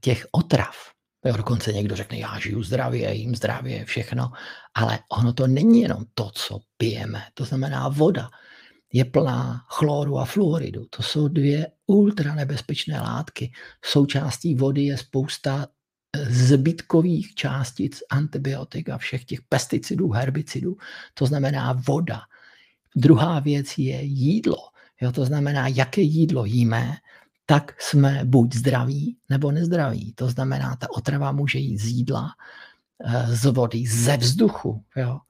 těch 0.00 0.26
otrav, 0.30 0.76
jo, 1.24 1.36
dokonce 1.36 1.72
někdo 1.72 1.96
řekne, 1.96 2.18
já 2.18 2.38
žiju 2.38 2.62
zdravě, 2.62 3.14
jím 3.14 3.34
zdravě, 3.34 3.84
všechno, 3.84 4.30
ale 4.74 4.98
ono 5.12 5.32
to 5.32 5.46
není 5.46 5.80
jenom 5.80 6.04
to, 6.14 6.30
co 6.34 6.60
pijeme. 6.76 7.22
To 7.34 7.44
znamená 7.44 7.88
voda 7.88 8.30
je 8.92 9.04
plná 9.04 9.64
chloru 9.68 10.18
a 10.18 10.24
fluoridu. 10.24 10.84
To 10.90 11.02
jsou 11.02 11.28
dvě 11.28 11.66
ultranebezpečné 11.86 13.00
látky. 13.00 13.52
Součástí 13.84 14.54
vody 14.54 14.82
je 14.82 14.98
spousta 14.98 15.66
zbytkových 16.16 17.34
částic 17.34 18.02
antibiotik 18.10 18.88
a 18.88 18.98
všech 18.98 19.24
těch 19.24 19.42
pesticidů, 19.42 20.10
herbicidů, 20.10 20.76
to 21.14 21.26
znamená 21.26 21.72
voda. 21.72 22.20
Druhá 22.96 23.40
věc 23.40 23.78
je 23.78 24.02
jídlo. 24.02 24.68
Jo, 25.00 25.12
to 25.12 25.24
znamená, 25.24 25.68
jaké 25.68 26.00
jídlo 26.00 26.44
jíme, 26.44 26.96
tak 27.46 27.82
jsme 27.82 28.20
buď 28.24 28.54
zdraví 28.54 29.16
nebo 29.28 29.52
nezdraví. 29.52 30.12
To 30.12 30.28
znamená, 30.28 30.76
ta 30.76 30.90
otrava 30.90 31.32
může 31.32 31.58
jít 31.58 31.78
z 31.78 31.86
jídla, 31.86 32.30
eh, 33.04 33.26
z 33.36 33.44
vody, 33.44 33.86
ze 33.86 34.16
vzduchu. 34.16 34.84
Jo. 34.96 35.20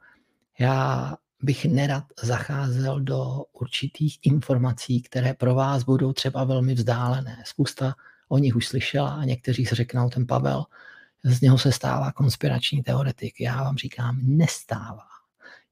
Já 0.58 1.16
bych 1.42 1.64
nerad 1.64 2.04
zacházel 2.22 3.00
do 3.00 3.44
určitých 3.52 4.18
informací, 4.22 5.02
které 5.02 5.34
pro 5.34 5.54
vás 5.54 5.82
budou 5.82 6.12
třeba 6.12 6.44
velmi 6.44 6.74
vzdálené. 6.74 7.42
Spousta 7.46 7.94
o 8.28 8.38
nich 8.38 8.56
už 8.56 8.66
slyšela 8.66 9.10
a 9.10 9.24
někteří 9.24 9.66
si 9.66 9.74
řeknou, 9.74 10.10
ten 10.10 10.26
Pavel, 10.26 10.64
z 11.24 11.40
něho 11.40 11.58
se 11.58 11.72
stává 11.72 12.12
konspirační 12.12 12.82
teoretik. 12.82 13.40
Já 13.40 13.62
vám 13.62 13.76
říkám, 13.76 14.18
nestává. 14.22 15.04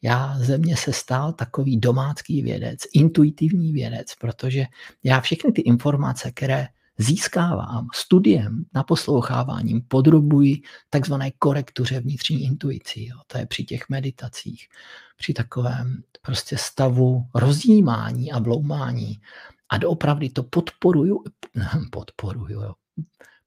Já 0.02 0.38
ze 0.38 0.58
mě 0.58 0.76
se 0.76 0.92
stal 0.92 1.32
takový 1.32 1.76
domácký 1.76 2.42
vědec, 2.42 2.80
intuitivní 2.92 3.72
vědec, 3.72 4.14
protože 4.14 4.64
já 5.04 5.20
všechny 5.20 5.52
ty 5.52 5.60
informace, 5.60 6.32
které 6.32 6.68
získávám 6.98 7.88
studiem, 7.94 8.64
naposloucháváním, 8.74 9.82
podrobuji 9.88 10.62
takzvané 10.90 11.30
korektuře 11.30 12.00
vnitřní 12.00 12.44
intuici. 12.44 13.04
Jo. 13.04 13.16
To 13.26 13.38
je 13.38 13.46
při 13.46 13.64
těch 13.64 13.88
meditacích, 13.88 14.68
při 15.16 15.32
takovém 15.32 16.02
prostě 16.22 16.56
stavu 16.56 17.26
rozjímání 17.34 18.32
a 18.32 18.40
bloumání. 18.40 19.20
A 19.68 19.78
doopravdy 19.78 20.30
to 20.30 20.42
podporuju, 20.42 21.24
podporuju, 21.90 22.60
jo. 22.60 22.74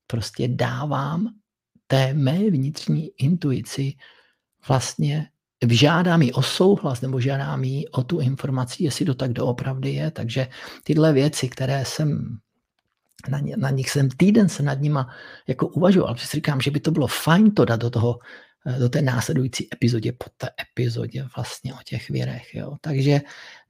prostě 0.07 0.47
dávám 0.47 1.29
té 1.87 2.13
mé 2.13 2.37
vnitřní 2.49 3.11
intuici 3.17 3.93
vlastně 4.67 5.29
žádám 5.67 6.21
ji 6.21 6.31
o 6.31 6.41
souhlas 6.41 7.01
nebo 7.01 7.19
žádám 7.19 7.63
ji 7.63 7.87
o 7.87 8.03
tu 8.03 8.19
informaci, 8.19 8.83
jestli 8.83 9.05
to 9.05 9.13
tak 9.15 9.33
doopravdy 9.33 9.93
je. 9.93 10.11
Takže 10.11 10.47
tyhle 10.83 11.13
věci, 11.13 11.49
které 11.49 11.85
jsem 11.85 12.37
na, 13.29 13.39
ně, 13.39 13.57
na 13.57 13.69
nich 13.69 13.89
jsem 13.89 14.09
týden 14.09 14.49
se 14.49 14.63
nad 14.63 14.81
nima 14.81 15.09
jako 15.47 15.67
uvažoval, 15.67 16.13
protože 16.13 16.27
říkám, 16.27 16.61
že 16.61 16.71
by 16.71 16.79
to 16.79 16.91
bylo 16.91 17.07
fajn 17.07 17.51
to 17.51 17.65
dát 17.65 17.81
do 17.81 17.89
toho, 17.89 18.19
do 18.79 18.89
té 18.89 19.01
následující 19.01 19.67
epizodě, 19.73 20.11
po 20.11 20.25
té 20.37 20.49
epizodě 20.61 21.27
vlastně 21.35 21.73
o 21.73 21.77
těch 21.85 22.09
věrech. 22.09 22.55
Jo. 22.55 22.77
Takže 22.81 23.21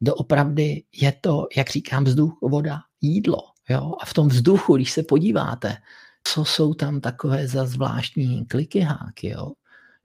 doopravdy 0.01 0.83
je 0.93 1.11
to, 1.21 1.47
jak 1.57 1.69
říkám, 1.69 2.03
vzduch, 2.03 2.37
voda, 2.41 2.79
jídlo. 3.01 3.41
Jo. 3.69 3.95
A 4.01 4.05
v 4.05 4.13
tom 4.13 4.27
vzduchu, 4.27 4.75
když 4.75 4.91
se 4.91 5.03
podíváte, 5.03 5.77
co 6.23 6.45
jsou 6.45 6.73
tam 6.73 7.01
takové 7.01 7.47
za 7.47 7.65
zvláštní 7.65 8.45
klikyháky, 8.45 9.29
jo. 9.29 9.51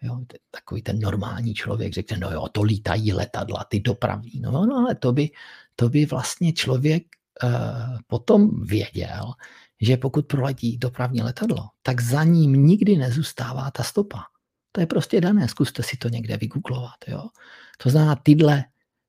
Jo, 0.02 0.20
takový 0.50 0.82
ten 0.82 1.00
normální 1.00 1.54
člověk 1.54 1.92
řekne, 1.92 2.16
no 2.16 2.30
jo, 2.30 2.48
to 2.52 2.62
lítají 2.62 3.12
letadla, 3.12 3.64
ty 3.68 3.80
dopravní. 3.80 4.40
No, 4.40 4.66
no 4.66 4.76
ale 4.76 4.94
to 4.94 5.12
by, 5.12 5.30
to 5.76 5.88
by 5.88 6.06
vlastně 6.06 6.52
člověk 6.52 7.02
uh, 7.42 7.50
potom 8.06 8.64
věděl, 8.64 9.32
že 9.80 9.96
pokud 9.96 10.26
proletí 10.26 10.78
dopravní 10.78 11.22
letadlo, 11.22 11.68
tak 11.82 12.00
za 12.00 12.24
ním 12.24 12.66
nikdy 12.66 12.96
nezůstává 12.96 13.70
ta 13.70 13.82
stopa. 13.82 14.24
To 14.74 14.80
je 14.80 14.86
prostě 14.86 15.20
dané, 15.20 15.48
zkuste 15.48 15.82
si 15.82 15.96
to 15.96 16.08
někde 16.08 16.36
vygooglovat. 16.36 17.08
Jo. 17.08 17.28
To 17.82 17.90
znamená, 17.90 18.16
tyhle, 18.16 18.64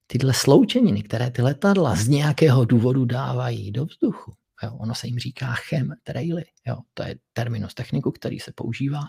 tyhle 0.08 0.34
sloučeniny, 0.34 1.04
které 1.04 1.32
ty 1.32 1.42
letadla 1.42 1.96
z 1.96 2.08
nějakého 2.08 2.66
důvodu 2.66 3.06
dávají 3.06 3.72
do 3.72 3.86
vzduchu, 3.86 4.34
Jo, 4.64 4.78
ono 4.80 4.96
se 4.96 5.08
jim 5.08 5.20
říká 5.20 5.54
chem 5.54 5.94
traily. 6.04 6.44
Jo, 6.68 6.78
to 6.94 7.04
je 7.04 7.16
terminus 7.34 7.74
techniku, 7.74 8.12
který 8.12 8.40
se 8.40 8.52
používá. 8.56 9.02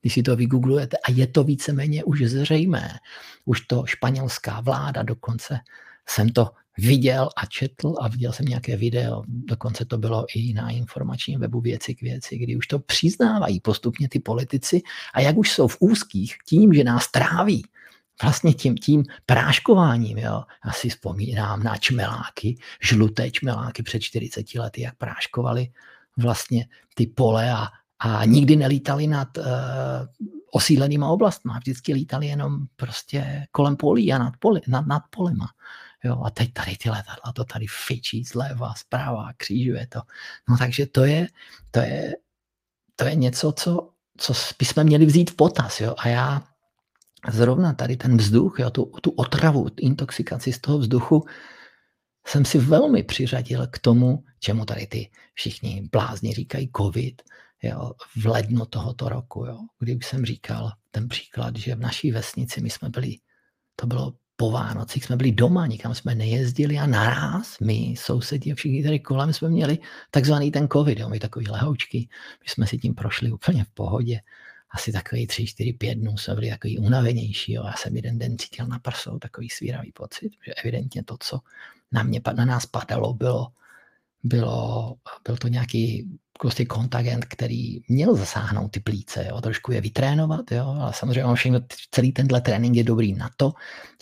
Když 0.00 0.14
si 0.14 0.22
to 0.22 0.36
vygooglujete 0.36 0.96
a 0.96 1.10
je 1.10 1.26
to 1.26 1.44
víceméně 1.44 2.04
už 2.04 2.22
zřejmé. 2.22 2.98
Už 3.44 3.60
to 3.60 3.86
španělská 3.86 4.60
vláda 4.60 5.02
dokonce 5.02 5.58
jsem 6.08 6.28
to 6.28 6.50
viděl 6.78 7.28
a 7.36 7.46
četl 7.46 7.94
a 8.00 8.08
viděl 8.08 8.32
jsem 8.32 8.46
nějaké 8.46 8.76
video, 8.76 9.22
dokonce 9.26 9.84
to 9.84 9.98
bylo 9.98 10.26
i 10.34 10.52
na 10.52 10.70
informačním 10.70 11.40
webu 11.40 11.60
věci 11.60 11.94
k 11.94 12.02
věci, 12.02 12.38
kdy 12.38 12.56
už 12.56 12.66
to 12.66 12.78
přiznávají 12.78 13.60
postupně 13.60 14.08
ty 14.08 14.20
politici 14.20 14.82
a 15.14 15.20
jak 15.20 15.36
už 15.36 15.52
jsou 15.52 15.68
v 15.68 15.76
úzkých 15.80 16.36
tím, 16.46 16.74
že 16.74 16.84
nás 16.84 17.10
tráví 17.10 17.64
vlastně 18.22 18.54
tím, 18.54 18.74
tím 18.76 19.04
práškováním, 19.26 20.18
jo. 20.18 20.42
Já 20.66 20.72
si 20.72 20.88
vzpomínám 20.88 21.62
na 21.62 21.76
čmeláky, 21.76 22.56
žluté 22.82 23.30
čmeláky 23.30 23.82
před 23.82 24.00
40 24.00 24.54
lety, 24.54 24.80
jak 24.80 24.96
práškovali 24.96 25.68
vlastně 26.16 26.66
ty 26.94 27.06
pole 27.06 27.52
a, 27.52 27.68
a 27.98 28.24
nikdy 28.24 28.56
nelítali 28.56 29.06
nad 29.06 29.38
uh, 29.38 29.44
osídlenýma 30.52 31.08
oblastmi. 31.08 31.52
Vždycky 31.58 31.92
lítali 31.92 32.26
jenom 32.26 32.58
prostě 32.76 33.46
kolem 33.52 33.76
polí 33.76 34.12
a 34.12 34.18
nad, 34.18 34.34
poli, 34.38 34.60
nad, 34.68 34.86
nad 34.86 35.02
polema. 35.10 35.46
Jo, 36.04 36.22
a 36.24 36.30
teď 36.30 36.52
tady 36.52 36.76
ty 36.76 36.90
letadla, 36.90 37.32
to 37.34 37.44
tady 37.44 37.66
fičí 37.86 38.24
zleva, 38.24 38.74
zprava, 38.74 39.32
křížuje 39.36 39.86
to. 39.86 40.00
No 40.48 40.58
takže 40.58 40.86
to 40.86 41.04
je, 41.04 41.28
to 41.70 41.80
je, 41.80 42.14
to 42.96 43.04
je 43.04 43.14
něco, 43.14 43.52
co, 43.52 43.90
co 44.18 44.32
bychom 44.58 44.84
měli 44.84 45.06
vzít 45.06 45.30
v 45.30 45.36
potaz. 45.36 45.80
Jo? 45.80 45.94
A 45.98 46.08
já 46.08 46.42
zrovna 47.28 47.72
tady 47.72 47.96
ten 47.96 48.16
vzduch, 48.16 48.56
jo, 48.58 48.70
tu, 48.70 48.84
tu 48.84 49.10
otravu, 49.10 49.66
intoxikaci 49.80 50.52
z 50.52 50.60
toho 50.60 50.78
vzduchu, 50.78 51.26
jsem 52.26 52.44
si 52.44 52.58
velmi 52.58 53.02
přiřadil 53.02 53.66
k 53.66 53.78
tomu, 53.78 54.24
čemu 54.40 54.64
tady 54.64 54.86
ty 54.86 55.10
všichni 55.34 55.88
blázni 55.92 56.34
říkají 56.34 56.70
covid, 56.76 57.22
jo, 57.62 57.92
v 58.16 58.26
lednu 58.26 58.66
tohoto 58.66 59.08
roku, 59.08 59.46
jo, 59.46 59.58
kdy 59.78 59.96
už 59.96 60.06
jsem 60.06 60.24
říkal 60.24 60.72
ten 60.90 61.08
příklad, 61.08 61.56
že 61.56 61.74
v 61.74 61.80
naší 61.80 62.10
vesnici 62.10 62.60
my 62.60 62.70
jsme 62.70 62.88
byli, 62.88 63.16
to 63.76 63.86
bylo 63.86 64.12
po 64.40 64.50
Vánocích, 64.50 65.04
jsme 65.04 65.16
byli 65.16 65.32
doma, 65.32 65.66
nikam 65.66 65.94
jsme 65.94 66.14
nejezdili 66.14 66.78
a 66.78 66.86
naraz 66.86 67.58
my, 67.60 67.94
sousedi 67.98 68.52
a 68.52 68.54
všichni 68.54 68.82
tady 68.82 69.00
kolem 69.00 69.32
jsme 69.32 69.48
měli 69.48 69.78
takzvaný 70.10 70.50
ten 70.50 70.68
covid, 70.68 70.98
jo, 70.98 71.08
my 71.08 71.18
takový 71.18 71.48
lehoučky, 71.48 72.08
my 72.42 72.48
jsme 72.48 72.66
si 72.66 72.78
tím 72.78 72.94
prošli 72.94 73.32
úplně 73.32 73.64
v 73.64 73.70
pohodě 73.70 74.20
asi 74.70 74.92
takový 74.92 75.26
tři, 75.26 75.46
čtyři, 75.46 75.72
pět 75.72 75.94
dnů 75.94 76.16
jsme 76.16 76.34
byli 76.34 76.50
takový 76.50 76.78
unavenější. 76.78 77.52
Jo. 77.52 77.62
Já 77.66 77.72
jsem 77.72 77.96
jeden 77.96 78.18
den 78.18 78.38
cítil 78.38 78.66
na 78.66 78.78
prsou 78.78 79.18
takový 79.18 79.48
svíravý 79.48 79.92
pocit, 79.92 80.32
že 80.46 80.54
evidentně 80.54 81.04
to, 81.04 81.16
co 81.20 81.40
na, 81.92 82.02
mě, 82.02 82.20
na 82.36 82.44
nás 82.44 82.66
padalo, 82.66 83.14
bylo, 83.14 83.46
bylo, 84.24 84.96
byl 85.24 85.36
to 85.36 85.48
nějaký 85.48 86.08
prostě 86.40 86.64
kontagent, 86.64 87.24
který 87.24 87.80
měl 87.88 88.14
zasáhnout 88.14 88.68
ty 88.68 88.80
plíce, 88.80 89.26
jo, 89.28 89.40
trošku 89.40 89.72
je 89.72 89.80
vytrénovat, 89.80 90.52
jo, 90.52 90.76
ale 90.80 90.92
samozřejmě 90.94 91.34
všechno, 91.34 91.60
celý 91.90 92.12
tenhle 92.12 92.40
trénink 92.40 92.76
je 92.76 92.84
dobrý 92.84 93.14
na 93.14 93.30
to, 93.36 93.52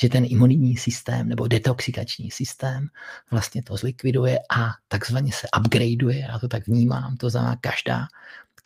že 0.00 0.08
ten 0.08 0.24
imunitní 0.28 0.76
systém 0.76 1.28
nebo 1.28 1.48
detoxikační 1.48 2.30
systém 2.30 2.86
vlastně 3.30 3.62
to 3.62 3.76
zlikviduje 3.76 4.38
a 4.56 4.70
takzvaně 4.88 5.32
se 5.32 5.46
upgradeuje, 5.58 6.18
já 6.18 6.38
to 6.38 6.48
tak 6.48 6.66
vnímám, 6.66 7.16
to 7.16 7.30
znamená 7.30 7.56
každá 7.60 8.06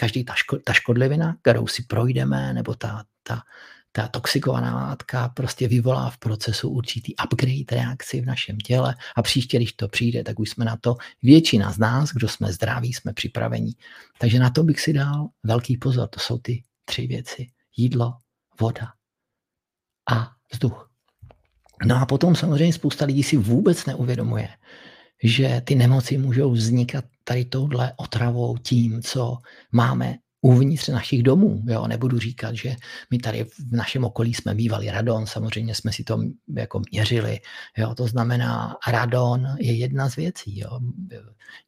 každý 0.01 0.25
ta, 0.25 0.35
ško, 0.35 0.59
ta 0.65 0.73
škodlivina, 0.73 1.37
kterou 1.43 1.67
si 1.67 1.83
projdeme, 1.83 2.53
nebo 2.53 2.75
ta, 2.75 3.05
ta, 3.23 3.43
ta 3.93 4.09
toxikovaná 4.09 4.75
látka 4.75 5.29
prostě 5.29 5.69
vyvolá 5.69 6.11
v 6.11 6.19
procesu 6.19 6.69
určitý 6.69 7.15
upgrade 7.25 7.83
reakci 7.83 8.21
v 8.21 8.27
našem 8.27 8.59
těle 8.59 8.95
a 9.17 9.23
příště, 9.23 9.57
když 9.57 9.73
to 9.73 9.89
přijde, 9.89 10.25
tak 10.25 10.39
už 10.39 10.51
jsme 10.51 10.65
na 10.65 10.77
to, 10.77 10.97
většina 11.23 11.73
z 11.73 11.79
nás, 11.79 12.11
kdo 12.11 12.29
jsme 12.29 12.53
zdraví, 12.53 12.93
jsme 12.93 13.13
připraveni. 13.13 13.73
Takže 14.19 14.39
na 14.39 14.51
to 14.51 14.63
bych 14.63 14.81
si 14.81 14.93
dal 14.93 15.29
velký 15.43 15.77
pozor. 15.77 16.09
To 16.09 16.21
jsou 16.21 16.39
ty 16.39 16.63
tři 16.85 17.07
věci. 17.07 17.47
Jídlo, 17.77 18.15
voda 18.61 18.93
a 20.11 20.31
vzduch. 20.53 20.91
No 21.87 21.97
a 21.97 22.07
potom 22.07 22.37
samozřejmě 22.37 22.73
spousta 22.73 23.05
lidí 23.05 23.23
si 23.23 23.37
vůbec 23.37 23.87
neuvědomuje, 23.87 24.49
že 25.23 25.63
ty 25.65 25.75
nemoci 25.75 26.19
můžou 26.19 26.51
vznikat 26.51 27.05
tady 27.25 27.45
touhle 27.45 27.93
otravou 27.97 28.59
tím, 28.59 29.03
co 29.03 29.39
máme 29.73 30.17
uvnitř 30.41 30.89
našich 30.89 31.23
domů. 31.23 31.63
Jo? 31.67 31.87
Nebudu 31.87 32.19
říkat, 32.19 32.55
že 32.55 32.77
my 33.11 33.19
tady 33.19 33.45
v 33.45 33.73
našem 33.73 34.05
okolí 34.05 34.35
jsme 34.35 34.55
mývali 34.55 34.91
radon, 34.91 35.27
samozřejmě 35.27 35.75
jsme 35.75 35.93
si 35.93 36.05
to 36.05 36.21
jako 36.57 36.83
měřili. 36.93 37.41
Jo? 37.79 37.95
To 37.95 38.07
znamená, 38.07 38.77
radon 38.89 39.47
je 39.59 39.77
jedna 39.77 40.09
z 40.09 40.17
věcí. 40.17 40.59
Jo? 40.59 40.81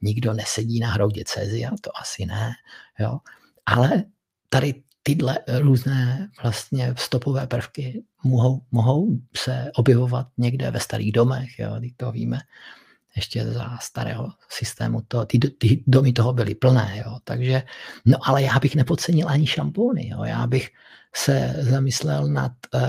Nikdo 0.02 0.32
nesedí 0.32 0.80
na 0.80 0.90
hroudě 0.90 1.24
cezia, 1.26 1.70
to 1.80 1.98
asi 2.00 2.26
ne. 2.26 2.52
Jo? 2.98 3.18
Ale 3.66 4.04
tady 4.48 4.82
tyhle 5.02 5.38
různé 5.58 6.28
vlastně 6.42 6.94
stopové 6.98 7.46
prvky 7.46 8.04
mohou, 8.24 8.62
mohou 8.70 9.18
se 9.36 9.70
objevovat 9.74 10.26
někde 10.38 10.70
ve 10.70 10.80
starých 10.80 11.12
domech, 11.12 11.58
jo? 11.58 11.80
to 11.96 12.12
víme 12.12 12.38
ještě 13.16 13.46
za 13.46 13.78
starého 13.80 14.28
systému, 14.48 15.00
to, 15.08 15.26
ty, 15.26 15.38
ty 15.38 15.84
domy 15.86 16.12
toho 16.12 16.32
byly 16.32 16.54
plné, 16.54 17.02
jo. 17.06 17.18
takže, 17.24 17.62
no 18.04 18.18
ale 18.22 18.42
já 18.42 18.58
bych 18.58 18.74
nepodcenil 18.74 19.28
ani 19.28 19.46
šampóny, 19.46 20.08
jo. 20.08 20.24
já 20.24 20.46
bych 20.46 20.68
se 21.14 21.54
zamyslel 21.58 22.28
nad 22.28 22.52
uh, 22.74 22.80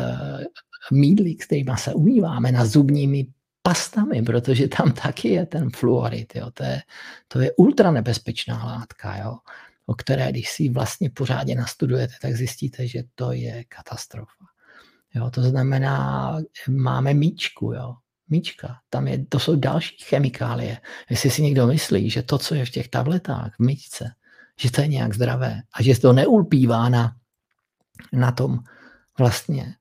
mídly, 0.91 1.35
kterými 1.35 1.71
se 1.75 1.93
umýváme, 1.93 2.51
nad 2.51 2.65
zubními 2.65 3.27
pastami, 3.61 4.21
protože 4.21 4.67
tam 4.67 4.91
taky 4.91 5.29
je 5.29 5.45
ten 5.45 5.69
fluorid, 5.69 6.35
jo. 6.35 6.51
To, 6.53 6.63
je, 6.63 6.81
to 7.27 7.39
je 7.39 7.51
ultra 7.57 7.91
nebezpečná 7.91 8.65
látka, 8.65 9.17
jo. 9.17 9.37
o 9.85 9.93
které, 9.93 10.31
když 10.31 10.49
si 10.49 10.69
vlastně 10.69 11.09
pořádně 11.09 11.55
nastudujete, 11.55 12.13
tak 12.21 12.33
zjistíte, 12.33 12.87
že 12.87 13.03
to 13.15 13.31
je 13.31 13.63
katastrofa. 13.63 14.45
Jo, 15.15 15.29
to 15.29 15.41
znamená, 15.41 16.37
máme 16.69 17.13
míčku, 17.13 17.73
jo 17.73 17.93
míčka. 18.29 18.77
Tam 18.89 19.07
je, 19.07 19.25
to 19.25 19.39
jsou 19.39 19.55
další 19.55 19.95
chemikálie. 20.03 20.81
Jestli 21.09 21.29
si 21.29 21.41
někdo 21.41 21.67
myslí, 21.67 22.09
že 22.09 22.23
to, 22.23 22.37
co 22.37 22.55
je 22.55 22.65
v 22.65 22.69
těch 22.69 22.87
tabletách, 22.87 23.55
v 23.55 23.59
myčce, 23.59 24.11
že 24.59 24.71
to 24.71 24.81
je 24.81 24.87
nějak 24.87 25.13
zdravé 25.13 25.61
a 25.73 25.83
že 25.83 25.99
to 25.99 26.13
neulpívá 26.13 26.89
na, 26.89 27.15
na 28.13 28.31
tom 28.31 28.59
vlastně 29.19 29.75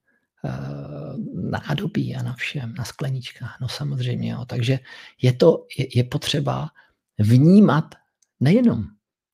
uh, 0.44 1.50
nádobí 1.50 2.16
a 2.16 2.22
na 2.22 2.35
všem, 2.35 2.74
na 2.74 2.85
skleničkách. 2.85 3.57
No 3.61 3.68
samozřejmě, 3.68 4.31
jo. 4.31 4.44
Takže 4.44 4.78
je 5.22 5.33
to, 5.33 5.66
je, 5.78 5.98
je 5.98 6.05
potřeba 6.05 6.68
vnímat 7.18 7.94
nejenom, 8.40 8.85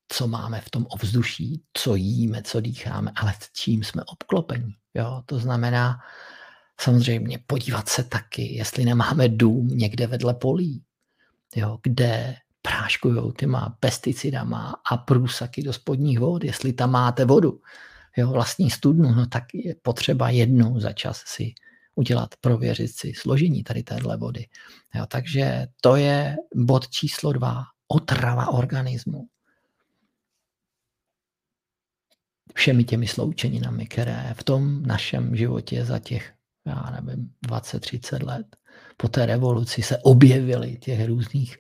co 0.09 0.29
máme 0.29 0.61
v 0.61 0.71
tom 0.71 0.87
ovzduší, 0.91 1.63
co 1.73 1.95
jíme, 1.95 2.43
co 2.43 2.61
dýcháme, 2.61 3.13
ale 3.17 3.35
s 3.41 3.53
čím 3.53 3.85
jsme 3.85 4.03
obklopeni. 4.05 4.77
Jo. 4.95 5.23
To 5.27 5.39
znamená, 5.39 5.99
Samozřejmě 6.81 7.39
podívat 7.47 7.89
se 7.89 8.05
taky, 8.05 8.55
jestli 8.55 8.85
nemáme 8.85 9.29
dům 9.29 9.69
někde 9.69 10.07
vedle 10.07 10.35
polí, 10.35 10.85
jo, 11.57 11.79
kde 11.83 12.37
práškují 12.63 13.33
těma 13.39 13.77
pesticidama 13.81 14.75
a 14.91 14.97
průsaky 14.97 15.63
do 15.63 15.73
spodních 15.73 16.19
vod, 16.19 16.45
jestli 16.45 16.73
tam 16.73 16.91
máte 16.91 17.25
vodu, 17.25 17.61
jo, 18.17 18.33
vlastní 18.33 18.71
studnu, 18.71 19.15
no 19.15 19.27
tak 19.27 19.45
je 19.55 19.75
potřeba 19.83 20.31
jednou 20.31 20.81
za 20.81 20.93
čas 20.93 21.23
si 21.27 21.53
udělat, 21.95 22.35
prověřit 22.41 22.97
si 22.97 23.13
složení 23.15 23.63
tady 23.63 23.83
téhle 23.83 24.17
vody. 24.17 24.47
Jo, 24.95 25.07
takže 25.07 25.67
to 25.81 25.97
je 25.97 26.37
bod 26.55 26.89
číslo 26.89 27.33
dva, 27.33 27.63
otrava 27.89 28.49
organismu. 28.49 29.29
všemi 32.55 32.85
těmi 32.85 33.07
sloučeninami, 33.07 33.87
které 33.87 34.35
v 34.37 34.45
tom 34.45 34.83
našem 34.83 35.37
životě 35.37 35.85
za 35.85 35.99
těch, 35.99 36.33
já 36.69 37.01
nevím, 37.01 37.31
20-30 37.47 38.27
let 38.27 38.57
po 38.97 39.09
té 39.09 39.27
revoluci 39.27 39.83
se 39.83 39.99
objevily 39.99 40.77
těch 40.77 41.07
různých 41.07 41.59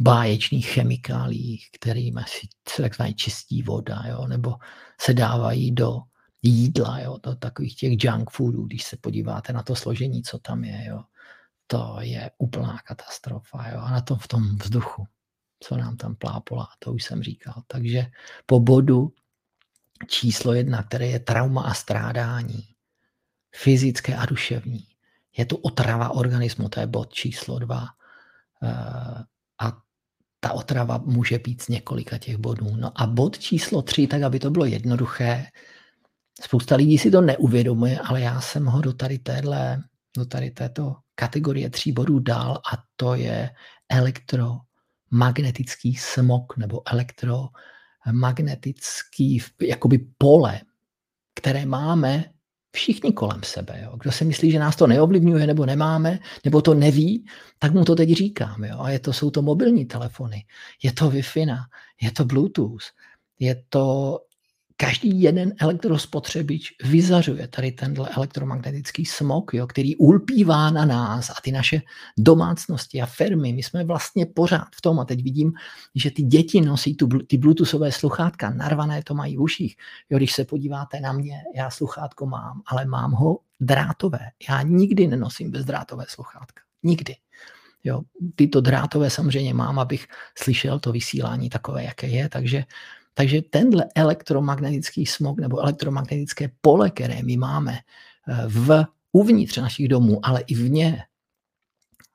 báječných 0.00 0.66
chemikáliích, 0.66 1.68
kterými 1.72 2.20
se 2.68 2.82
takzvaně 2.82 3.14
čistí 3.14 3.62
voda, 3.62 4.02
jo, 4.06 4.26
nebo 4.26 4.54
se 5.00 5.14
dávají 5.14 5.72
do 5.72 5.98
jídla, 6.42 7.00
jo, 7.00 7.18
do 7.22 7.34
takových 7.34 7.76
těch 7.76 8.04
junk 8.04 8.30
foodů, 8.30 8.66
když 8.66 8.84
se 8.84 8.96
podíváte 8.96 9.52
na 9.52 9.62
to 9.62 9.76
složení, 9.76 10.22
co 10.22 10.38
tam 10.38 10.64
je, 10.64 10.84
jo, 10.88 11.02
to 11.66 11.96
je 12.00 12.30
úplná 12.38 12.78
katastrofa, 12.86 13.68
jo, 13.68 13.78
a 13.78 13.90
na 13.90 14.00
tom 14.00 14.18
v 14.18 14.28
tom 14.28 14.58
vzduchu, 14.58 15.06
co 15.60 15.76
nám 15.76 15.96
tam 15.96 16.14
plápolá, 16.14 16.68
to 16.78 16.92
už 16.92 17.04
jsem 17.04 17.22
říkal. 17.22 17.62
Takže 17.66 18.06
po 18.46 18.60
bodu 18.60 19.12
číslo 20.08 20.54
jedna, 20.54 20.82
které 20.82 21.06
je 21.06 21.20
trauma 21.20 21.62
a 21.62 21.74
strádání, 21.74 22.71
fyzické 23.54 24.16
a 24.16 24.26
duševní, 24.26 24.86
je 25.36 25.46
to 25.46 25.56
otrava 25.56 26.10
organismu, 26.10 26.68
to 26.68 26.80
je 26.80 26.86
bod 26.86 27.12
číslo 27.12 27.58
dva. 27.58 27.86
Eh, 28.62 29.24
a 29.58 29.78
ta 30.40 30.52
otrava 30.52 30.98
může 30.98 31.38
být 31.38 31.62
z 31.62 31.68
několika 31.68 32.18
těch 32.18 32.36
bodů. 32.36 32.76
No 32.76 33.00
a 33.00 33.06
bod 33.06 33.38
číslo 33.38 33.82
tři, 33.82 34.06
tak 34.06 34.22
aby 34.22 34.38
to 34.38 34.50
bylo 34.50 34.64
jednoduché, 34.64 35.46
spousta 36.40 36.76
lidí 36.76 36.98
si 36.98 37.10
to 37.10 37.20
neuvědomuje, 37.20 37.98
ale 37.98 38.20
já 38.20 38.40
jsem 38.40 38.66
ho 38.66 38.80
do 38.80 38.92
tady 38.92 39.18
téhle, 39.18 39.82
do 40.16 40.26
tady 40.26 40.50
této 40.50 40.96
kategorie 41.14 41.70
tří 41.70 41.92
bodů 41.92 42.18
dal 42.18 42.60
a 42.72 42.82
to 42.96 43.14
je 43.14 43.50
elektromagnetický 43.88 45.94
smog 45.94 46.56
nebo 46.56 46.82
elektromagnetický 46.88 49.42
jakoby 49.62 49.98
pole, 50.18 50.60
které 51.34 51.66
máme 51.66 52.24
všichni 52.72 53.12
kolem 53.12 53.40
sebe. 53.44 53.80
Jo. 53.84 53.96
Kdo 53.96 54.12
si 54.12 54.24
myslí, 54.24 54.50
že 54.50 54.58
nás 54.58 54.76
to 54.76 54.86
neovlivňuje, 54.86 55.46
nebo 55.46 55.66
nemáme, 55.66 56.18
nebo 56.44 56.62
to 56.62 56.74
neví, 56.74 57.26
tak 57.58 57.72
mu 57.72 57.84
to 57.84 57.94
teď 57.94 58.12
říkám. 58.12 58.64
Jo. 58.64 58.76
A 58.80 58.90
je 58.90 58.98
to, 58.98 59.12
jsou 59.12 59.30
to 59.30 59.42
mobilní 59.42 59.84
telefony, 59.86 60.44
je 60.82 60.92
to 60.92 61.10
Wi-Fi, 61.10 61.46
je 62.02 62.10
to 62.12 62.24
Bluetooth, 62.24 62.84
je 63.38 63.64
to 63.68 64.18
každý 64.76 65.22
jeden 65.22 65.52
elektrospotřebič 65.60 66.76
vyzařuje 66.84 67.48
tady 67.48 67.72
tenhle 67.72 68.08
elektromagnetický 68.08 69.04
smog, 69.04 69.54
jo, 69.54 69.66
který 69.66 69.96
ulpívá 69.96 70.70
na 70.70 70.84
nás 70.84 71.30
a 71.30 71.34
ty 71.42 71.52
naše 71.52 71.80
domácnosti 72.18 73.02
a 73.02 73.06
firmy. 73.06 73.52
My 73.52 73.62
jsme 73.62 73.84
vlastně 73.84 74.26
pořád 74.26 74.68
v 74.74 74.80
tom 74.80 75.00
a 75.00 75.04
teď 75.04 75.22
vidím, 75.22 75.52
že 75.94 76.10
ty 76.10 76.22
děti 76.22 76.60
nosí 76.60 76.94
tu, 76.94 77.08
ty 77.08 77.38
bluetoothové 77.38 77.92
sluchátka, 77.92 78.50
narvané 78.50 79.02
to 79.02 79.14
mají 79.14 79.36
v 79.36 79.40
uších. 79.40 79.76
Jo, 80.10 80.18
když 80.18 80.32
se 80.32 80.44
podíváte 80.44 81.00
na 81.00 81.12
mě, 81.12 81.42
já 81.56 81.70
sluchátko 81.70 82.26
mám, 82.26 82.62
ale 82.66 82.84
mám 82.84 83.12
ho 83.12 83.38
drátové. 83.60 84.20
Já 84.48 84.62
nikdy 84.62 85.06
nenosím 85.06 85.50
bezdrátové 85.50 86.04
sluchátka. 86.08 86.62
Nikdy. 86.82 87.16
Jo, 87.84 88.02
tyto 88.34 88.60
drátové 88.60 89.10
samozřejmě 89.10 89.54
mám, 89.54 89.78
abych 89.78 90.06
slyšel 90.38 90.78
to 90.78 90.92
vysílání 90.92 91.50
takové, 91.50 91.84
jaké 91.84 92.06
je, 92.06 92.28
takže 92.28 92.64
takže 93.14 93.42
tenhle 93.42 93.84
elektromagnetický 93.94 95.06
smog 95.06 95.40
nebo 95.40 95.60
elektromagnetické 95.60 96.50
pole, 96.60 96.90
které 96.90 97.22
my 97.22 97.36
máme 97.36 97.78
eh, 97.78 98.48
v 98.48 98.84
uvnitř 99.12 99.56
našich 99.56 99.88
domů, 99.88 100.26
ale 100.26 100.40
i 100.40 100.54
vně, 100.54 101.02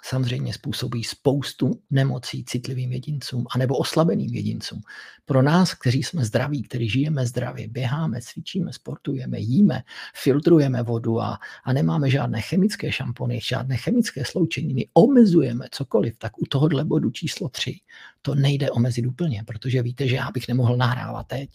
samozřejmě 0.10 0.54
způsobí 0.54 1.04
spoustu 1.04 1.82
nemocí 1.89 2.46
citlivým 2.46 2.91
jedincům 2.91 3.46
anebo 3.56 3.78
oslabeným 3.78 4.34
jedincům. 4.34 4.82
Pro 5.26 5.41
nás, 5.41 5.74
kteří 5.74 6.04
jsme 6.04 6.26
zdraví, 6.26 6.63
kteří 6.63 6.89
žijeme 6.89 7.26
zdravě, 7.26 7.67
běháme, 7.67 8.22
cvičíme, 8.22 8.74
sportujeme, 8.74 9.39
jíme, 9.39 9.84
filtrujeme 10.15 10.84
vodu 10.84 11.22
a, 11.22 11.39
a 11.63 11.74
nemáme 11.74 12.10
žádné 12.10 12.41
chemické 12.41 12.91
šampony, 12.91 13.39
žádné 13.43 13.78
chemické 13.78 14.26
sloučeniny, 14.26 14.88
omezujeme 14.93 15.65
cokoliv, 15.72 16.17
tak 16.17 16.41
u 16.41 16.46
tohohle 16.46 16.86
bodu 16.86 17.10
číslo 17.12 17.50
3 17.50 17.76
to 18.22 18.36
nejde 18.36 18.72
omezit 18.72 19.06
úplně, 19.06 19.43
protože 19.48 19.82
víte, 19.82 20.08
že 20.08 20.15
já 20.15 20.32
bych 20.32 20.48
nemohl 20.48 20.78
nahrávat 20.78 21.28
teď, 21.28 21.50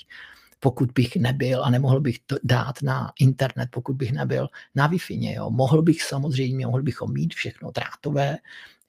pokud 0.63 0.93
bych 0.93 1.17
nebyl 1.17 1.65
a 1.65 1.71
nemohl 1.71 2.01
bych 2.01 2.19
to 2.27 2.37
dát 2.43 2.83
na 2.83 3.13
internet, 3.21 3.69
pokud 3.71 3.97
bych 3.97 4.13
nebyl 4.13 4.49
na 4.75 4.89
Wi-Fi. 4.89 5.35
Jo. 5.35 5.51
Mohl 5.51 5.83
bych 5.83 6.03
samozřejmě, 6.03 6.67
mohl 6.67 6.83
bychom 6.83 7.13
mít 7.13 7.35
všechno 7.35 7.71
drátové, 7.71 8.39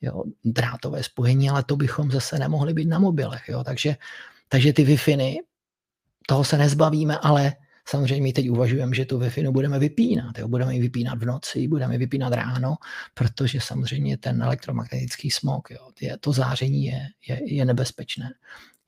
jo, 0.02 0.24
drátové 0.46 1.04
spojení, 1.04 1.50
ale 1.50 1.64
to 1.64 1.76
bychom 1.76 2.12
zase 2.12 2.40
nemohli 2.40 2.74
být 2.74 2.86
na 2.86 3.00
mobilech. 3.00 3.50
Jo. 3.50 3.64
Takže, 3.64 3.96
takže 4.48 4.74
ty 4.74 4.86
Wi-Fi, 4.86 5.38
toho 6.28 6.44
se 6.44 6.58
nezbavíme, 6.58 7.18
ale 7.18 7.54
samozřejmě 7.86 8.34
teď 8.34 8.50
uvažujeme, 8.50 8.96
že 8.96 9.06
tu 9.06 9.20
Wi-Fi 9.20 9.52
budeme 9.52 9.80
vypínat. 9.80 10.38
Jo. 10.38 10.48
Budeme 10.48 10.76
ji 10.76 10.82
vypínat 10.82 11.20
v 11.20 11.26
noci, 11.26 11.68
budeme 11.68 11.94
ji 11.94 11.98
vypínat 11.98 12.34
ráno, 12.34 12.76
protože 13.14 13.62
samozřejmě 13.62 14.18
ten 14.18 14.44
elektromagnetický 14.44 15.32
smog, 15.32 15.72
jo, 15.72 15.90
to 16.20 16.32
záření 16.32 16.86
je, 16.86 17.02
je, 17.28 17.54
je 17.54 17.66
nebezpečné 17.66 18.30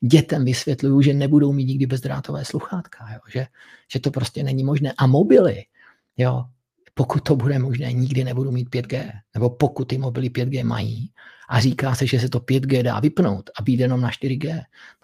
dětem 0.02 0.46
vysvětluju, 0.46 1.02
že 1.02 1.14
nebudou 1.14 1.54
mít 1.54 1.66
nikdy 1.66 1.86
bezdrátové 1.86 2.46
sluchátka, 2.46 3.14
jo? 3.14 3.20
Že, 3.32 3.48
že 3.92 4.00
to 4.00 4.12
prostě 4.12 4.44
není 4.44 4.64
možné. 4.64 4.94
A 4.98 5.08
mobily, 5.08 5.64
jo, 6.18 6.46
pokud 6.94 7.24
to 7.24 7.36
bude 7.36 7.60
možné, 7.60 7.94
nikdy 7.94 8.24
nebudou 8.24 8.52
mít 8.52 8.70
5G. 8.70 9.12
Nebo 9.34 9.50
pokud 9.50 9.86
ty 9.86 9.98
mobily 9.98 10.30
5G 10.30 10.66
mají 10.66 11.12
a 11.50 11.60
říká 11.60 11.96
se, 11.96 12.08
že 12.08 12.20
se 12.20 12.30
to 12.30 12.40
5G 12.40 12.84
dá 12.84 13.00
vypnout 13.00 13.50
a 13.60 13.62
být 13.62 13.80
jenom 13.80 14.02
na 14.02 14.10
4G, 14.10 14.56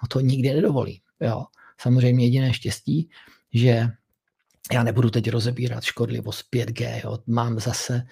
no 0.04 0.08
to 0.08 0.19
nikdy 0.19 0.54
nedovolí. 0.54 1.01
Jo. 1.19 1.45
Samozřejmě 1.82 2.25
jediné 2.25 2.54
štěstí, 2.54 3.10
že 3.54 3.89
já 4.73 4.84
nebudu 4.84 5.10
teď 5.10 5.30
rozebírat 5.30 5.84
škodlivost 5.84 6.45
5G. 6.56 7.01
Jo. 7.04 7.17
Mám 7.27 7.60
zase, 7.60 8.04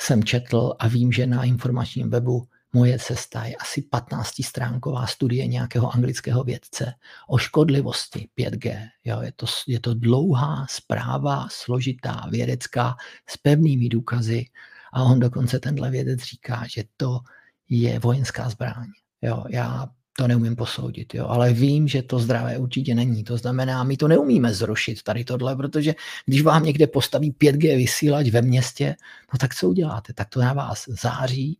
jsem 0.00 0.24
četl 0.24 0.74
a 0.78 0.88
vím, 0.88 1.12
že 1.12 1.26
na 1.26 1.44
informačním 1.44 2.10
webu 2.10 2.48
Moje 2.72 2.98
cesta 2.98 3.44
je 3.44 3.56
asi 3.56 3.80
15-stránková 3.80 5.06
studie 5.06 5.46
nějakého 5.46 5.94
anglického 5.94 6.44
vědce 6.44 6.94
o 7.28 7.38
škodlivosti 7.38 8.28
5G. 8.38 8.88
Jo, 9.04 9.20
je, 9.20 9.32
to, 9.36 9.46
je 9.66 9.80
to 9.80 9.94
dlouhá 9.94 10.66
zpráva, 10.70 11.48
složitá, 11.50 12.26
vědecká, 12.30 12.96
s 13.26 13.36
pevnými 13.36 13.88
důkazy 13.88 14.44
a 14.92 15.02
on 15.02 15.20
dokonce 15.20 15.60
tenhle 15.60 15.90
vědec 15.90 16.20
říká, 16.20 16.64
že 16.68 16.84
to 16.96 17.20
je 17.68 17.98
vojenská 17.98 18.48
zbraň. 18.48 18.86
Jo, 19.22 19.44
já 19.48 19.88
to 20.16 20.28
neumím 20.28 20.56
posoudit, 20.56 21.14
jo, 21.14 21.26
ale 21.26 21.52
vím, 21.52 21.88
že 21.88 22.02
to 22.02 22.18
zdravé 22.18 22.58
určitě 22.58 22.94
není. 22.94 23.24
To 23.24 23.36
znamená, 23.36 23.84
my 23.84 23.96
to 23.96 24.08
neumíme 24.08 24.54
zrušit 24.54 25.02
tady 25.02 25.24
tohle, 25.24 25.56
protože 25.56 25.94
když 26.26 26.42
vám 26.42 26.64
někde 26.64 26.86
postaví 26.86 27.32
5G 27.32 27.76
vysílač 27.76 28.28
ve 28.28 28.42
městě, 28.42 28.96
no 29.32 29.38
tak 29.38 29.54
co 29.54 29.68
uděláte? 29.68 30.12
Tak 30.12 30.28
to 30.28 30.40
na 30.40 30.52
vás 30.52 30.84
září, 30.88 31.58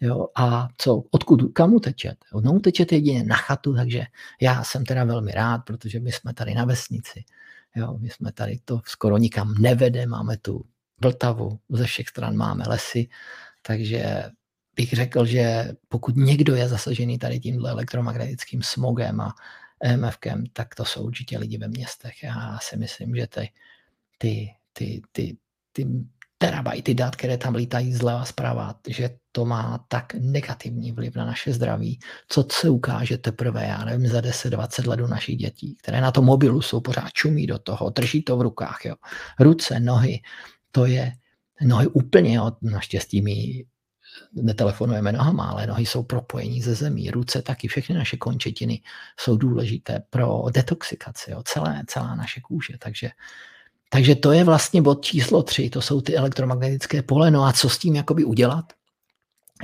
Jo, 0.00 0.26
a 0.34 0.68
co, 0.76 1.02
odkud, 1.10 1.52
kam 1.52 1.74
utečete? 1.74 2.26
No 2.42 2.52
utečete 2.52 2.94
jedině 2.94 3.24
na 3.24 3.36
chatu, 3.36 3.74
takže 3.74 4.02
já 4.40 4.64
jsem 4.64 4.84
teda 4.84 5.04
velmi 5.04 5.32
rád, 5.32 5.58
protože 5.58 6.00
my 6.00 6.12
jsme 6.12 6.34
tady 6.34 6.54
na 6.54 6.64
vesnici. 6.64 7.24
Jo, 7.76 7.98
my 7.98 8.10
jsme 8.10 8.32
tady 8.32 8.58
to 8.64 8.80
skoro 8.84 9.18
nikam 9.18 9.54
nevede, 9.58 10.06
máme 10.06 10.36
tu 10.36 10.64
Vltavu, 11.00 11.60
ze 11.68 11.84
všech 11.84 12.08
stran 12.08 12.36
máme 12.36 12.64
lesy, 12.68 13.08
takže 13.62 14.22
bych 14.74 14.92
řekl, 14.92 15.26
že 15.26 15.72
pokud 15.88 16.16
někdo 16.16 16.54
je 16.54 16.68
zasažený 16.68 17.18
tady 17.18 17.40
tímhle 17.40 17.70
elektromagnetickým 17.70 18.62
smogem 18.62 19.20
a 19.20 19.34
EMFkem, 19.82 20.44
tak 20.52 20.74
to 20.74 20.84
jsou 20.84 21.02
určitě 21.02 21.38
lidi 21.38 21.58
ve 21.58 21.68
městech. 21.68 22.22
Já 22.22 22.58
si 22.62 22.76
myslím, 22.76 23.16
že 23.16 23.26
ty, 23.26 23.50
ty, 24.18 24.54
ty, 24.72 25.02
ty, 25.12 25.36
ty 25.72 25.86
terabajty 26.38 26.94
dat, 26.94 27.16
které 27.16 27.38
tam 27.38 27.54
lítají 27.54 27.94
zleva 27.94 28.24
zprava, 28.24 28.74
že 28.88 29.10
to 29.38 29.44
má 29.44 29.84
tak 29.88 30.14
negativní 30.14 30.92
vliv 30.92 31.16
na 31.16 31.24
naše 31.24 31.52
zdraví, 31.52 31.98
co 32.28 32.46
se 32.52 32.70
ukáže 32.70 33.18
teprve, 33.18 33.64
já 33.66 33.84
nevím, 33.84 34.06
za 34.08 34.20
10-20 34.20 34.88
let 34.88 35.00
u 35.00 35.06
našich 35.06 35.36
dětí, 35.36 35.76
které 35.82 36.00
na 36.00 36.10
tom 36.10 36.24
mobilu 36.24 36.62
jsou 36.62 36.80
pořád 36.80 37.12
čumí 37.12 37.46
do 37.46 37.58
toho, 37.58 37.90
drží 37.90 38.22
to 38.22 38.36
v 38.36 38.42
rukách, 38.42 38.80
jo. 38.84 38.94
Ruce, 39.40 39.80
nohy, 39.80 40.20
to 40.70 40.86
je, 40.86 41.12
nohy 41.62 41.86
úplně, 41.86 42.34
jo, 42.34 42.52
naštěstí 42.62 43.22
my 43.22 43.64
netelefonujeme 44.32 45.12
nohama, 45.12 45.44
ale 45.44 45.66
nohy 45.66 45.86
jsou 45.86 46.02
propojení 46.02 46.62
ze 46.62 46.74
zemí, 46.74 47.10
ruce 47.10 47.42
taky, 47.42 47.68
všechny 47.68 47.94
naše 47.94 48.16
končetiny 48.16 48.82
jsou 49.20 49.36
důležité 49.36 50.02
pro 50.10 50.44
detoxikaci, 50.54 51.30
jo, 51.30 51.42
celé, 51.44 51.82
celá 51.86 52.14
naše 52.14 52.40
kůže, 52.40 52.74
takže 52.78 53.10
takže 53.90 54.14
to 54.14 54.32
je 54.32 54.44
vlastně 54.44 54.82
bod 54.82 55.04
číslo 55.04 55.42
tři, 55.42 55.70
to 55.70 55.80
jsou 55.80 56.00
ty 56.00 56.16
elektromagnetické 56.16 57.02
pole. 57.02 57.30
No 57.30 57.44
a 57.44 57.52
co 57.52 57.68
s 57.68 57.78
tím 57.78 57.96
jakoby 57.96 58.24
udělat? 58.24 58.77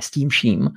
S 0.01 0.11
tím 0.11 0.29
vším, 0.29 0.69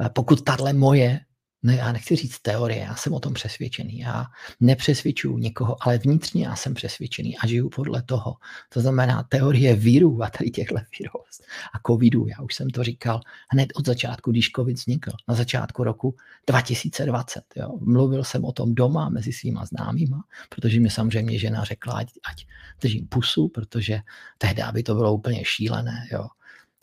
eh, 0.00 0.08
pokud 0.08 0.44
tahle 0.44 0.72
moje 0.72 1.20
no 1.66 1.72
já 1.72 1.92
nechci 1.92 2.16
říct 2.16 2.40
teorie, 2.40 2.80
já 2.80 2.94
jsem 2.94 3.12
o 3.12 3.20
tom 3.20 3.34
přesvědčený. 3.34 3.98
Já 3.98 4.26
nepřesvědčuju 4.60 5.38
někoho, 5.38 5.76
ale 5.80 5.98
vnitřně 5.98 6.46
já 6.46 6.56
jsem 6.56 6.74
přesvědčený 6.74 7.38
a 7.38 7.46
žiju 7.46 7.68
podle 7.68 8.02
toho. 8.02 8.34
To 8.68 8.80
znamená 8.80 9.22
teorie 9.22 9.74
víru 9.74 10.22
a 10.22 10.30
tady 10.30 10.50
těchto 10.50 10.74
virus 10.74 11.40
a 11.74 11.78
covidu. 11.86 12.26
Já 12.26 12.42
už 12.42 12.54
jsem 12.54 12.70
to 12.70 12.84
říkal 12.84 13.20
hned 13.50 13.68
od 13.74 13.86
začátku, 13.86 14.30
když 14.30 14.50
covid 14.56 14.76
vznikl, 14.76 15.10
na 15.28 15.34
začátku 15.34 15.84
roku 15.84 16.16
2020. 16.46 17.42
Jo. 17.56 17.78
Mluvil 17.80 18.24
jsem 18.24 18.44
o 18.44 18.52
tom 18.52 18.74
doma 18.74 19.08
mezi 19.08 19.32
svýma 19.32 19.64
známýma, 19.64 20.24
protože 20.48 20.80
mi 20.80 20.90
samozřejmě 20.90 21.38
žena 21.38 21.64
řekla, 21.64 21.94
ať, 21.94 22.08
ať 22.30 22.46
držím 22.80 23.08
pusu, 23.08 23.48
protože 23.48 24.00
tehdy 24.38 24.62
by 24.72 24.82
to 24.82 24.94
bylo 24.94 25.14
úplně 25.14 25.44
šílené. 25.44 26.08
Jo 26.12 26.26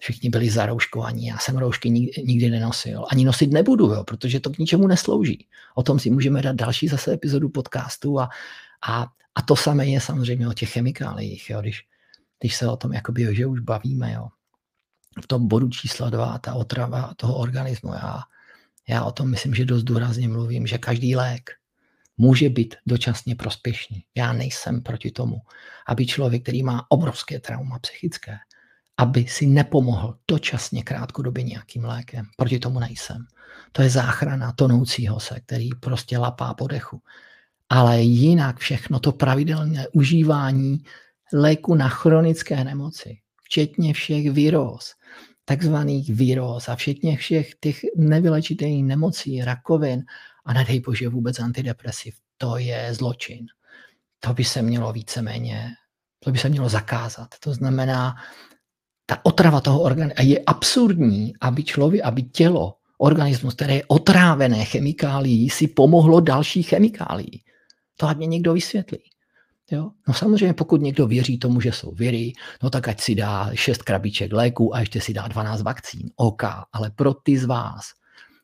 všichni 0.03 0.29
byli 0.29 0.49
zarouškovaní, 0.49 1.25
já 1.25 1.37
jsem 1.37 1.57
roušky 1.57 1.89
nikdy, 1.89 2.49
nenosil. 2.49 3.05
Ani 3.11 3.25
nosit 3.25 3.51
nebudu, 3.51 3.85
jo, 3.85 4.03
protože 4.03 4.39
to 4.39 4.49
k 4.49 4.57
ničemu 4.57 4.87
neslouží. 4.87 5.47
O 5.75 5.83
tom 5.83 5.99
si 5.99 6.09
můžeme 6.09 6.41
dát 6.41 6.55
další 6.55 6.87
zase 6.87 7.13
epizodu 7.13 7.49
podcastu 7.49 8.19
a, 8.19 8.29
a, 8.87 9.07
a 9.35 9.41
to 9.41 9.55
samé 9.55 9.87
je 9.87 10.01
samozřejmě 10.01 10.47
o 10.47 10.53
těch 10.53 10.69
chemikáliích, 10.69 11.49
jo, 11.49 11.61
když, 11.61 11.81
když 12.39 12.55
se 12.55 12.67
o 12.67 12.77
tom 12.77 12.93
jakoby, 12.93 13.35
že 13.35 13.45
už 13.45 13.59
bavíme, 13.59 14.11
jo. 14.11 14.27
V 15.23 15.27
tom 15.27 15.47
bodu 15.47 15.69
číslo 15.69 16.09
dva, 16.09 16.37
ta 16.37 16.53
otrava 16.53 17.13
toho 17.15 17.35
organismu, 17.37 17.93
já, 17.93 18.19
já 18.89 19.03
o 19.03 19.11
tom 19.11 19.29
myslím, 19.29 19.55
že 19.55 19.65
dost 19.65 19.83
důrazně 19.83 20.27
mluvím, 20.27 20.67
že 20.67 20.77
každý 20.77 21.15
lék 21.15 21.51
může 22.17 22.49
být 22.49 22.75
dočasně 22.85 23.35
prospěšný. 23.35 24.03
Já 24.15 24.33
nejsem 24.33 24.81
proti 24.81 25.11
tomu, 25.11 25.41
aby 25.87 26.05
člověk, 26.05 26.43
který 26.43 26.63
má 26.63 26.85
obrovské 26.89 27.39
trauma 27.39 27.79
psychické, 27.79 28.37
aby 29.03 29.27
si 29.27 29.45
nepomohl 29.45 30.17
dočasně 30.27 30.83
krátkodobě 30.83 31.43
nějakým 31.43 31.85
lékem. 31.85 32.25
Proti 32.37 32.59
tomu 32.59 32.79
nejsem. 32.79 33.25
To 33.71 33.81
je 33.81 33.89
záchrana 33.89 34.51
tonoucího 34.51 35.19
se, 35.19 35.39
který 35.39 35.69
prostě 35.79 36.17
lapá 36.17 36.53
po 36.53 36.67
dechu. 36.67 37.01
Ale 37.69 38.01
jinak 38.01 38.59
všechno 38.59 38.99
to 38.99 39.11
pravidelné 39.11 39.87
užívání 39.93 40.83
léku 41.33 41.75
na 41.75 41.89
chronické 41.89 42.63
nemoci, 42.63 43.17
včetně 43.43 43.93
všech 43.93 44.31
víroz, 44.31 44.93
takzvaných 45.45 46.09
víroz 46.09 46.69
a 46.69 46.75
včetně 46.75 47.17
všech 47.17 47.49
těch 47.59 47.79
nevylečitelných 47.97 48.83
nemocí, 48.83 49.41
rakovin 49.41 50.03
a 50.45 50.53
nedej 50.53 50.79
bože 50.79 51.09
vůbec 51.09 51.39
antidepresiv, 51.39 52.15
to 52.37 52.57
je 52.57 52.93
zločin. 52.93 53.45
To 54.19 54.33
by 54.33 54.43
se 54.43 54.61
mělo 54.61 54.93
víceméně, 54.93 55.71
to 56.19 56.31
by 56.31 56.37
se 56.37 56.49
mělo 56.49 56.69
zakázat. 56.69 57.27
To 57.39 57.53
znamená, 57.53 58.15
ta 59.05 59.25
otrava 59.25 59.61
toho 59.61 59.81
organismu. 59.81 60.25
Je 60.25 60.39
absurdní, 60.39 61.33
aby 61.41 61.63
člověk, 61.63 62.03
aby 62.03 62.23
tělo, 62.23 62.73
organismus, 62.97 63.53
které 63.53 63.75
je 63.75 63.83
otrávené 63.87 64.65
chemikálií, 64.65 65.49
si 65.49 65.67
pomohlo 65.67 66.19
další 66.19 66.63
chemikálií. 66.63 67.43
To 67.97 68.07
ať 68.07 68.17
mě 68.17 68.27
někdo 68.27 68.53
vysvětlí. 68.53 68.99
Jo? 69.71 69.91
No 70.07 70.13
samozřejmě, 70.13 70.53
pokud 70.53 70.81
někdo 70.81 71.07
věří 71.07 71.37
tomu, 71.37 71.61
že 71.61 71.71
jsou 71.71 71.91
viry, 71.91 72.33
no 72.63 72.69
tak 72.69 72.87
ať 72.87 73.01
si 73.01 73.15
dá 73.15 73.49
6 73.53 73.83
krabiček 73.83 74.33
léků 74.33 74.75
a 74.75 74.79
ještě 74.79 75.01
si 75.01 75.13
dá 75.13 75.27
12 75.27 75.61
vakcín. 75.61 76.09
OK, 76.15 76.43
ale 76.73 76.91
pro 76.95 77.13
ty 77.13 77.37
z 77.37 77.45
vás, 77.45 77.91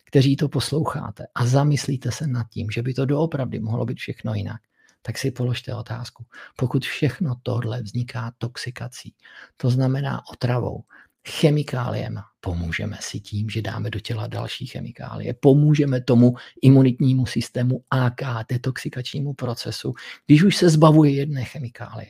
kteří 0.05 0.35
to 0.35 0.49
posloucháte 0.49 1.27
a 1.35 1.45
zamyslíte 1.45 2.11
se 2.11 2.27
nad 2.27 2.49
tím, 2.49 2.67
že 2.71 2.81
by 2.81 2.93
to 2.93 3.05
doopravdy 3.05 3.59
mohlo 3.59 3.85
být 3.85 3.97
všechno 3.97 4.33
jinak, 4.33 4.61
tak 5.01 5.17
si 5.17 5.31
položte 5.31 5.75
otázku. 5.75 6.25
Pokud 6.55 6.85
všechno 6.85 7.35
tohle 7.43 7.81
vzniká 7.81 8.31
toxikací, 8.37 9.13
to 9.57 9.69
znamená 9.69 10.21
otravou, 10.33 10.83
chemikáliem, 11.27 12.19
pomůžeme 12.41 12.97
si 13.01 13.19
tím, 13.19 13.49
že 13.49 13.61
dáme 13.61 13.89
do 13.89 13.99
těla 13.99 14.27
další 14.27 14.65
chemikálie, 14.67 15.33
pomůžeme 15.33 16.01
tomu 16.01 16.35
imunitnímu 16.61 17.25
systému 17.25 17.83
AK, 17.89 18.21
detoxikačnímu 18.49 19.33
procesu, 19.33 19.93
když 20.25 20.43
už 20.43 20.55
se 20.55 20.69
zbavuje 20.69 21.11
jedné 21.11 21.43
chemikálie 21.43 22.09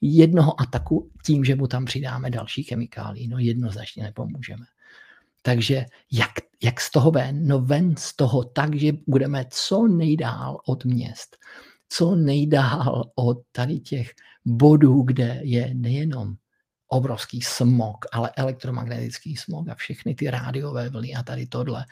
jednoho 0.00 0.60
ataku 0.60 1.10
tím, 1.24 1.44
že 1.44 1.56
mu 1.56 1.66
tam 1.66 1.84
přidáme 1.84 2.30
další 2.30 2.62
chemikálii, 2.62 3.28
no 3.28 3.38
jednoznačně 3.38 4.02
nepomůžeme. 4.02 4.66
Takže 5.42 5.84
jak, 6.12 6.30
jak 6.62 6.80
z 6.80 6.90
toho 6.90 7.10
ven? 7.10 7.46
No 7.46 7.60
ven 7.60 7.96
z 7.96 8.16
toho 8.16 8.44
tak, 8.44 8.74
že 8.74 8.92
budeme 9.06 9.44
co 9.50 9.86
nejdál 9.86 10.58
od 10.66 10.84
měst 10.84 11.36
co 11.88 12.16
nejdál 12.16 13.04
od 13.14 13.38
tady 13.52 13.78
těch 13.80 14.10
bodů, 14.44 15.02
kde 15.02 15.40
je 15.42 15.74
nejenom 15.74 16.34
obrovský 16.88 17.42
smog, 17.42 17.96
ale 18.12 18.30
elektromagnetický 18.36 19.36
smog 19.36 19.68
a 19.68 19.74
všechny 19.74 20.14
ty 20.14 20.30
rádiové 20.30 20.88
vlny 20.88 21.14
a 21.14 21.22
tady 21.22 21.46
tohle, 21.46 21.84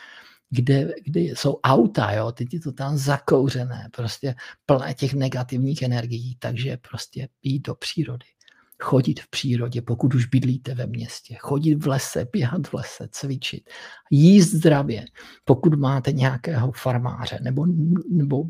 kde, 0.51 0.93
kde 1.05 1.21
jsou 1.21 1.61
auta, 1.65 2.13
jo, 2.13 2.33
teď 2.33 2.55
je 2.55 2.61
to 2.61 2.73
tam 2.73 2.97
zakouřené, 2.99 3.89
prostě 3.97 4.35
plné 4.67 4.95
těch 4.95 5.15
negativních 5.15 5.83
energií, 5.83 6.37
takže 6.39 6.77
prostě 6.91 7.29
jít 7.43 7.67
do 7.67 7.75
přírody. 7.75 8.27
Chodit 8.83 9.21
v 9.21 9.29
přírodě, 9.31 9.83
pokud 9.83 10.15
už 10.15 10.27
bydlíte 10.27 10.75
ve 10.75 10.87
městě, 10.87 11.37
chodit 11.41 11.75
v 11.75 11.87
lese, 11.87 12.27
běhat 12.33 12.67
v 12.67 12.75
lese, 12.75 13.09
cvičit, 13.11 13.71
jíst 14.11 14.51
zdravě, 14.51 15.05
pokud 15.45 15.75
máte 15.75 16.13
nějakého 16.13 16.73
farmáře 16.73 17.39
nebo, 17.43 17.67
nebo 18.11 18.45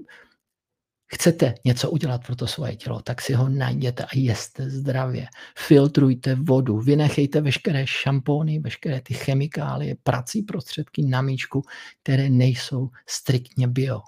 chcete 1.07 1.55
něco 1.65 1.91
udělat 1.91 2.27
pro 2.27 2.37
to 2.37 2.47
svoje 2.47 2.77
tělo, 2.77 3.03
tak 3.03 3.21
si 3.21 3.33
ho 3.33 3.49
najděte 3.49 4.05
a 4.05 4.09
jeste 4.15 4.71
zdravě. 4.71 5.27
Filtrujte 5.59 6.35
vodu, 6.35 6.79
vynechejte 6.79 7.41
veškeré 7.41 7.87
šampóny, 7.87 8.59
veškeré 8.59 9.01
ty 9.01 9.15
chemikálie, 9.15 9.97
prací 10.03 10.43
prostředky 10.43 11.03
na 11.03 11.23
míčku, 11.23 11.63
které 12.03 12.31
nejsou 12.31 12.91
striktně 13.07 13.69
bio. 13.69 14.01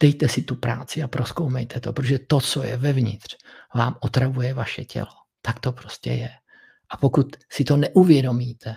Dejte 0.00 0.28
si 0.28 0.42
tu 0.42 0.56
práci 0.56 1.02
a 1.02 1.08
proskoumejte 1.08 1.80
to, 1.80 1.92
protože 1.92 2.18
to, 2.18 2.40
co 2.40 2.62
je 2.62 2.76
vevnitř, 2.76 3.36
vám 3.74 3.96
otravuje 4.00 4.54
vaše 4.54 4.84
tělo. 4.84 5.12
Tak 5.42 5.60
to 5.60 5.72
prostě 5.72 6.10
je. 6.10 6.30
A 6.90 6.96
pokud 6.96 7.36
si 7.50 7.64
to 7.64 7.76
neuvědomíte, 7.76 8.76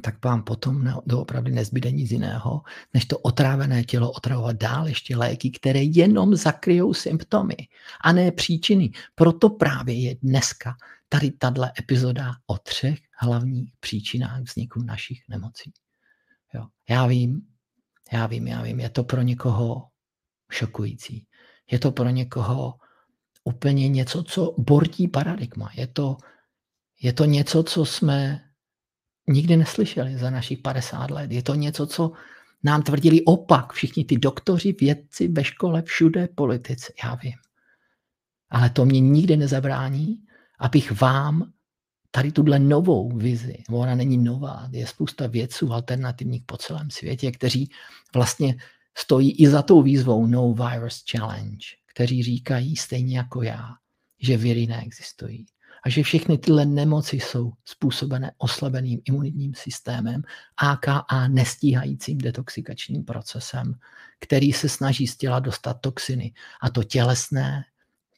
tak 0.00 0.24
vám 0.24 0.42
potom 0.42 1.02
doopravdy 1.06 1.52
nezbyde 1.52 1.90
nic 1.90 2.10
jiného, 2.10 2.62
než 2.94 3.06
to 3.06 3.18
otrávené 3.18 3.84
tělo 3.84 4.12
otravovat 4.12 4.56
dál 4.56 4.88
ještě 4.88 5.16
léky, 5.16 5.50
které 5.50 5.82
jenom 5.82 6.36
zakryjou 6.36 6.94
symptomy 6.94 7.56
a 8.00 8.12
ne 8.12 8.32
příčiny. 8.32 8.90
Proto 9.14 9.50
právě 9.50 10.00
je 10.00 10.16
dneska 10.22 10.76
tady 11.08 11.30
tato 11.30 11.62
epizoda 11.78 12.32
o 12.46 12.58
třech 12.58 12.98
hlavních 13.18 13.72
příčinách 13.80 14.40
vzniku 14.40 14.82
našich 14.82 15.22
nemocí. 15.28 15.72
Jo. 16.54 16.66
Já 16.88 17.06
vím, 17.06 17.40
já 18.12 18.26
vím, 18.26 18.46
já 18.46 18.62
vím, 18.62 18.80
je 18.80 18.90
to 18.90 19.04
pro 19.04 19.22
někoho 19.22 19.88
šokující. 20.50 21.26
Je 21.70 21.78
to 21.78 21.92
pro 21.92 22.08
někoho 22.08 22.74
úplně 23.44 23.88
něco, 23.88 24.22
co 24.22 24.54
bortí 24.58 25.08
paradigma. 25.08 25.70
Je 25.74 25.86
to, 25.86 26.16
je 27.02 27.12
to 27.12 27.24
něco, 27.24 27.62
co 27.62 27.84
jsme 27.84 28.40
nikdy 29.28 29.56
neslyšeli 29.56 30.18
za 30.18 30.30
našich 30.30 30.58
50 30.58 31.10
let. 31.10 31.32
Je 31.32 31.42
to 31.42 31.54
něco, 31.54 31.86
co 31.86 32.12
nám 32.62 32.82
tvrdili 32.82 33.24
opak. 33.24 33.72
Všichni 33.72 34.04
ty 34.04 34.16
doktoři, 34.16 34.72
vědci 34.72 35.28
ve 35.28 35.44
škole, 35.44 35.82
všude 35.82 36.28
politici. 36.34 36.92
Já 37.04 37.14
vím. 37.14 37.34
Ale 38.50 38.70
to 38.70 38.84
mě 38.84 39.00
nikdy 39.00 39.36
nezabrání, 39.36 40.16
abych 40.58 41.00
vám 41.00 41.52
tady 42.10 42.32
tuhle 42.32 42.58
novou 42.58 43.16
vizi, 43.16 43.62
ona 43.70 43.94
není 43.94 44.18
nová, 44.18 44.68
je 44.72 44.86
spousta 44.86 45.26
vědců 45.26 45.72
alternativních 45.72 46.42
po 46.46 46.56
celém 46.56 46.90
světě, 46.90 47.32
kteří 47.32 47.70
vlastně 48.14 48.56
stojí 48.98 49.30
i 49.42 49.48
za 49.48 49.62
tou 49.62 49.82
výzvou 49.82 50.26
No 50.26 50.54
Virus 50.54 51.04
Challenge, 51.10 51.66
kteří 51.94 52.22
říkají 52.22 52.76
stejně 52.76 53.16
jako 53.18 53.42
já, 53.42 53.68
že 54.20 54.36
viry 54.36 54.66
neexistují 54.66 55.46
a 55.84 55.90
že 55.90 56.02
všechny 56.02 56.38
tyhle 56.38 56.66
nemoci 56.66 57.16
jsou 57.16 57.52
způsobené 57.64 58.32
oslabeným 58.38 59.00
imunitním 59.04 59.54
systémem, 59.54 60.22
AKA 60.56 61.28
nestíhajícím 61.28 62.18
detoxikačním 62.18 63.04
procesem, 63.04 63.74
který 64.20 64.52
se 64.52 64.68
snaží 64.68 65.06
z 65.06 65.16
těla 65.16 65.40
dostat 65.40 65.80
toxiny, 65.80 66.32
a 66.60 66.70
to 66.70 66.84
tělesné, 66.84 67.64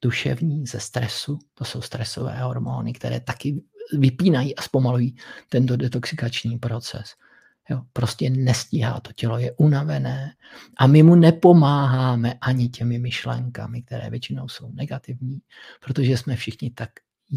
duševní, 0.03 0.66
ze 0.66 0.81
stresu, 0.81 1.38
to 1.55 1.64
jsou 1.64 1.81
stresové 1.81 2.38
hormony, 2.42 2.92
které 2.92 3.20
taky 3.20 3.62
vypínají 3.92 4.57
a 4.57 4.62
zpomalují 4.62 5.16
tento 5.48 5.77
detoxikační 5.77 6.59
proces. 6.59 7.14
Jo, 7.70 7.83
prostě 7.92 8.31
nestíhá, 8.31 9.00
to 9.00 9.12
tělo 9.12 9.38
je 9.38 9.53
unavené 9.53 10.35
a 10.77 10.87
my 10.87 11.03
mu 11.03 11.14
nepomáháme 11.14 12.35
ani 12.40 12.68
těmi 12.68 12.98
myšlenkami, 12.98 13.83
které 13.83 14.11
většinou 14.11 14.48
jsou 14.48 14.72
negativní, 14.72 15.38
protože 15.81 16.16
jsme 16.16 16.37
všichni 16.37 16.70
tak 16.70 16.90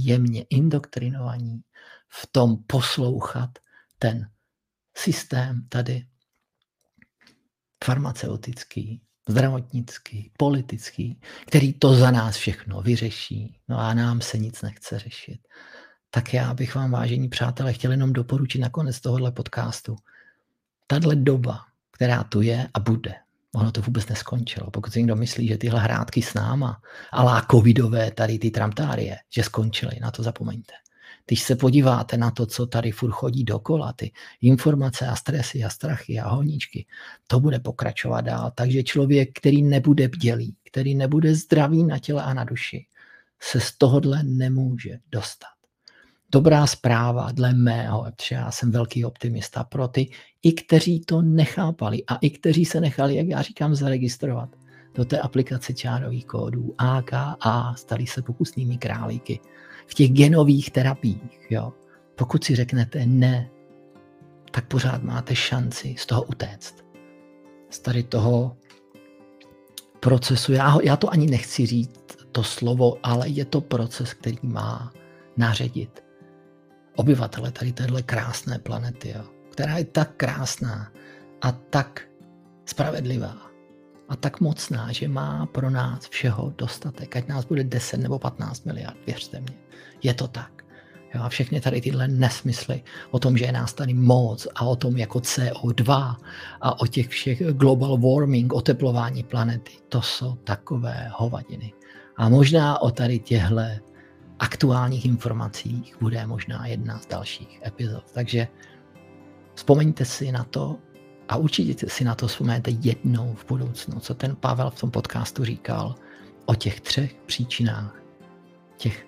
jemně 0.05 0.45
indoktrinovaní 0.49 1.61
v 2.09 2.27
tom 2.31 2.57
poslouchat 2.67 3.49
ten 3.99 4.29
systém 4.97 5.67
tady 5.69 6.07
farmaceutický, 7.83 9.01
zdravotnický, 9.29 10.31
politický, 10.37 11.21
který 11.47 11.73
to 11.73 11.95
za 11.95 12.11
nás 12.11 12.37
všechno 12.37 12.81
vyřeší, 12.81 13.59
no 13.67 13.79
a 13.79 13.93
nám 13.93 14.21
se 14.21 14.37
nic 14.37 14.61
nechce 14.61 14.99
řešit. 14.99 15.47
Tak 16.09 16.33
já 16.33 16.53
bych 16.53 16.75
vám, 16.75 16.91
vážení 16.91 17.29
přátelé, 17.29 17.73
chtěl 17.73 17.91
jenom 17.91 18.13
doporučit 18.13 18.59
nakonec 18.59 19.01
tohohle 19.01 19.31
podcastu. 19.31 19.95
Tahle 20.87 21.15
doba, 21.15 21.59
která 21.91 22.23
tu 22.23 22.41
je 22.41 22.69
a 22.73 22.79
bude. 22.79 23.15
Ono 23.55 23.71
to 23.71 23.81
vůbec 23.81 24.07
neskončilo. 24.07 24.71
Pokud 24.71 24.93
si 24.93 24.99
někdo 24.99 25.15
myslí, 25.15 25.47
že 25.47 25.57
tyhle 25.57 25.79
hrátky 25.79 26.21
s 26.21 26.33
náma, 26.33 26.81
alá 27.11 27.45
covidové, 27.51 28.11
tady 28.11 28.39
ty 28.39 28.51
tramtárie, 28.51 29.17
že 29.29 29.43
skončily, 29.43 29.99
na 30.01 30.11
to 30.11 30.23
zapomeňte. 30.23 30.73
Když 31.27 31.41
se 31.41 31.55
podíváte 31.55 32.17
na 32.17 32.31
to, 32.31 32.45
co 32.45 32.65
tady 32.65 32.91
furt 32.91 33.11
chodí 33.11 33.43
dokola, 33.43 33.93
ty 33.93 34.11
informace 34.41 35.07
a 35.07 35.15
stresy 35.15 35.63
a 35.63 35.69
strachy 35.69 36.19
a 36.19 36.29
honičky, 36.29 36.85
to 37.27 37.39
bude 37.39 37.59
pokračovat 37.59 38.21
dál. 38.21 38.51
Takže 38.55 38.83
člověk, 38.83 39.29
který 39.39 39.63
nebude 39.63 40.07
bdělý, 40.07 40.55
který 40.71 40.95
nebude 40.95 41.35
zdravý 41.35 41.83
na 41.83 41.99
těle 41.99 42.23
a 42.23 42.33
na 42.33 42.43
duši, 42.43 42.85
se 43.39 43.59
z 43.59 43.77
tohohle 43.77 44.23
nemůže 44.23 44.99
dostat. 45.11 45.49
Dobrá 46.31 46.67
zpráva 46.67 47.31
dle 47.31 47.53
mého, 47.53 48.05
protože 48.17 48.35
já 48.35 48.51
jsem 48.51 48.71
velký 48.71 49.05
optimista 49.05 49.63
pro 49.63 49.87
ty, 49.87 50.09
i 50.47 50.51
kteří 50.51 50.99
to 50.99 51.21
nechápali 51.21 52.03
a 52.07 52.15
i 52.15 52.29
kteří 52.29 52.65
se 52.65 52.81
nechali, 52.81 53.15
jak 53.15 53.27
já 53.27 53.41
říkám, 53.41 53.75
zaregistrovat 53.75 54.49
do 54.95 55.05
té 55.05 55.19
aplikace 55.19 55.73
čárových 55.73 56.25
kódů 56.25 56.73
AKA, 56.77 57.73
stali 57.77 58.07
se 58.07 58.21
pokusnými 58.21 58.77
králíky 58.77 59.39
v 59.87 59.93
těch 59.93 60.11
genových 60.11 60.71
terapiích. 60.71 61.47
Jo. 61.49 61.73
Pokud 62.15 62.43
si 62.43 62.55
řeknete 62.55 63.05
ne, 63.05 63.49
tak 64.51 64.67
pořád 64.67 65.03
máte 65.03 65.35
šanci 65.35 65.95
z 65.97 66.05
toho 66.05 66.23
utéct. 66.23 66.75
Z 67.69 67.79
tady 67.79 68.03
toho 68.03 68.57
procesu, 69.99 70.53
já, 70.53 70.67
ho, 70.67 70.79
já 70.83 70.97
to 70.97 71.09
ani 71.09 71.27
nechci 71.27 71.65
říct, 71.65 72.17
to 72.31 72.43
slovo, 72.43 72.97
ale 73.03 73.29
je 73.29 73.45
to 73.45 73.61
proces, 73.61 74.13
který 74.13 74.37
má 74.43 74.93
naředit 75.37 76.03
obyvatele 76.95 77.51
tady 77.51 77.73
téhle 77.73 78.03
krásné 78.03 78.59
planety, 78.59 79.09
jo, 79.09 79.36
která 79.57 79.77
je 79.77 79.85
tak 79.85 80.13
krásná 80.17 80.91
a 81.41 81.51
tak 81.51 82.01
spravedlivá 82.65 83.37
a 84.09 84.15
tak 84.15 84.41
mocná, 84.41 84.91
že 84.91 85.07
má 85.07 85.45
pro 85.45 85.69
nás 85.69 86.09
všeho 86.09 86.53
dostatek. 86.57 87.15
Ať 87.15 87.27
nás 87.27 87.45
bude 87.45 87.63
10 87.63 87.97
nebo 87.97 88.19
15 88.19 88.65
miliard, 88.65 88.97
věřte 89.05 89.39
mě. 89.41 89.57
Je 90.03 90.13
to 90.13 90.27
tak. 90.27 90.63
Jo, 91.15 91.21
a 91.23 91.29
všechny 91.29 91.61
tady 91.61 91.81
tyhle 91.81 92.07
nesmysly 92.07 92.83
o 93.11 93.19
tom, 93.19 93.37
že 93.37 93.45
je 93.45 93.51
nás 93.51 93.73
tady 93.73 93.93
moc 93.93 94.47
a 94.55 94.61
o 94.61 94.75
tom 94.75 94.97
jako 94.97 95.19
CO2 95.19 96.15
a 96.61 96.79
o 96.79 96.87
těch 96.87 97.07
všech 97.07 97.41
global 97.53 97.97
warming, 97.97 98.53
oteplování 98.53 99.23
planety, 99.23 99.71
to 99.89 100.01
jsou 100.01 100.35
takové 100.35 101.09
hovadiny. 101.13 101.73
A 102.17 102.29
možná 102.29 102.81
o 102.81 102.91
tady 102.91 103.19
těhle 103.19 103.79
aktuálních 104.39 105.05
informacích 105.05 105.97
bude 106.01 106.27
možná 106.27 106.67
jedna 106.67 106.99
z 106.99 107.05
dalších 107.07 107.61
epizod. 107.65 108.03
Takže 108.11 108.47
vzpomeňte 109.57 110.05
si 110.05 110.31
na 110.31 110.43
to 110.43 110.77
a 111.29 111.35
určitě 111.35 111.89
si 111.89 112.03
na 112.05 112.15
to 112.15 112.27
vzpomeňte 112.27 112.71
jednou 112.71 113.33
v 113.33 113.45
budoucnu, 113.47 113.99
co 113.99 114.13
ten 114.13 114.35
Pavel 114.35 114.69
v 114.69 114.79
tom 114.79 114.91
podcastu 114.91 115.45
říkal 115.45 115.95
o 116.45 116.55
těch 116.55 116.81
třech 116.81 117.13
příčinách 117.25 117.95
těch 118.77 119.07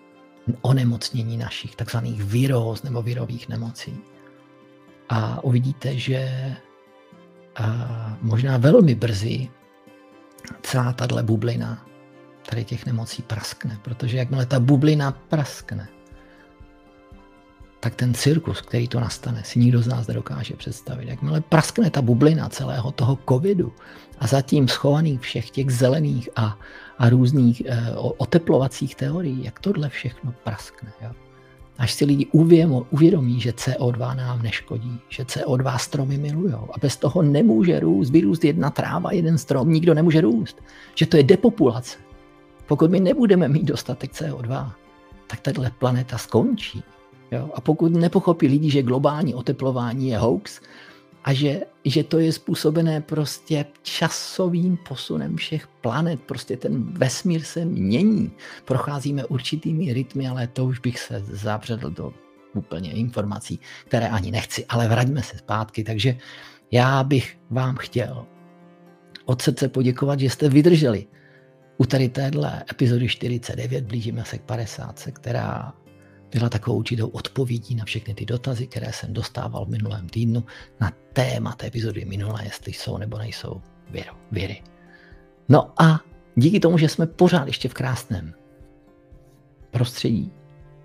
onemocnění 0.61 1.37
našich, 1.37 1.75
takzvaných 1.75 2.23
viróz 2.23 2.83
nebo 2.83 3.01
virových 3.01 3.49
nemocí. 3.49 3.99
A 5.09 5.43
uvidíte, 5.43 5.97
že 5.97 6.55
a 7.55 8.17
možná 8.21 8.57
velmi 8.57 8.95
brzy 8.95 9.49
celá 10.61 10.93
tahle 10.93 11.23
bublina 11.23 11.85
tady 12.49 12.65
těch 12.65 12.85
nemocí 12.85 13.21
praskne, 13.21 13.79
protože 13.81 14.17
jakmile 14.17 14.45
ta 14.45 14.59
bublina 14.59 15.11
praskne, 15.11 15.87
tak 17.79 17.95
ten 17.95 18.13
cirkus, 18.13 18.61
který 18.61 18.87
to 18.87 18.99
nastane, 18.99 19.43
si 19.43 19.59
nikdo 19.59 19.81
z 19.81 19.87
nás 19.87 20.07
nedokáže 20.07 20.55
představit. 20.55 21.07
Jakmile 21.07 21.41
praskne 21.41 21.89
ta 21.89 22.01
bublina 22.01 22.49
celého 22.49 22.91
toho 22.91 23.17
covidu 23.29 23.73
a 24.19 24.27
zatím 24.27 24.67
schovaných 24.67 25.19
všech 25.19 25.49
těch 25.49 25.71
zelených 25.71 26.29
a, 26.35 26.57
a 26.97 27.09
různých 27.09 27.61
e, 27.65 27.91
oteplovacích 27.95 28.95
teorií, 28.95 29.43
jak 29.43 29.59
tohle 29.59 29.89
všechno 29.89 30.33
praskne. 30.43 30.91
Jo? 31.01 31.11
Až 31.77 31.93
si 31.93 32.05
lidi 32.05 32.25
uvědomí, 32.31 32.85
uvědomí, 32.89 33.39
že 33.39 33.51
CO2 33.51 34.15
nám 34.15 34.41
neškodí, 34.41 34.99
že 35.09 35.23
CO2 35.23 35.77
stromy 35.77 36.17
milují 36.17 36.53
a 36.53 36.79
bez 36.81 36.97
toho 36.97 37.21
nemůže 37.21 37.79
růst, 37.79 38.09
vyrůst 38.09 38.43
jedna 38.43 38.69
tráva, 38.69 39.11
jeden 39.11 39.37
strom, 39.37 39.71
nikdo 39.71 39.93
nemůže 39.93 40.21
růst. 40.21 40.61
Že 40.95 41.05
to 41.05 41.17
je 41.17 41.23
depopulace. 41.23 41.97
Pokud 42.67 42.91
my 42.91 42.99
nebudeme 42.99 43.47
mít 43.47 43.63
dostatek 43.63 44.11
CO2, 44.11 44.71
tak 45.27 45.39
tahle 45.39 45.71
planeta 45.79 46.17
skončí. 46.17 46.83
Jo? 47.31 47.49
A 47.53 47.61
pokud 47.61 47.93
nepochopí 47.93 48.47
lidi, 48.47 48.69
že 48.69 48.83
globální 48.83 49.35
oteplování 49.35 50.09
je 50.09 50.17
hoax 50.17 50.61
a 51.23 51.33
že, 51.33 51.61
že 51.85 52.03
to 52.03 52.19
je 52.19 52.33
způsobené 52.33 53.01
prostě 53.01 53.65
časovým 53.81 54.77
posunem 54.77 55.35
všech 55.35 55.67
planet, 55.67 56.19
prostě 56.19 56.57
ten 56.57 56.83
vesmír 56.93 57.41
se 57.41 57.65
mění, 57.65 58.31
procházíme 58.65 59.25
určitými 59.25 59.93
rytmy, 59.93 60.27
ale 60.27 60.47
to 60.47 60.65
už 60.65 60.79
bych 60.79 60.99
se 60.99 61.23
zabředl 61.27 61.89
do 61.89 62.13
úplně 62.53 62.91
informací, 62.91 63.59
které 63.85 64.07
ani 64.07 64.31
nechci, 64.31 64.65
ale 64.65 64.87
vraťme 64.87 65.23
se 65.23 65.37
zpátky, 65.37 65.83
takže 65.83 66.17
já 66.71 67.03
bych 67.03 67.37
vám 67.49 67.75
chtěl 67.75 68.25
od 69.25 69.41
srdce 69.41 69.69
poděkovat, 69.69 70.19
že 70.19 70.29
jste 70.29 70.49
vydrželi 70.49 71.07
u 71.77 71.85
tady 71.85 72.09
téhle 72.09 72.63
epizody 72.71 73.07
49 73.07 73.83
blížíme 73.83 74.25
se 74.25 74.37
k 74.37 74.41
50, 74.41 75.07
která 75.13 75.73
byla 76.31 76.49
takovou 76.49 76.77
určitou 76.77 77.07
odpovědí 77.07 77.75
na 77.75 77.85
všechny 77.85 78.13
ty 78.13 78.25
dotazy, 78.25 78.67
které 78.67 78.93
jsem 78.93 79.13
dostával 79.13 79.65
v 79.65 79.69
minulém 79.69 80.09
týdnu 80.09 80.43
na 80.81 80.91
téma 81.13 81.53
té 81.55 81.67
epizody 81.67 82.05
minulé, 82.05 82.43
jestli 82.43 82.73
jsou 82.73 82.97
nebo 82.97 83.17
nejsou 83.17 83.61
věro, 83.89 84.13
věry. 84.31 84.63
No 85.49 85.73
a 85.81 85.99
díky 86.35 86.59
tomu, 86.59 86.77
že 86.77 86.89
jsme 86.89 87.07
pořád 87.07 87.47
ještě 87.47 87.69
v 87.69 87.73
krásném 87.73 88.33
prostředí, 89.71 90.31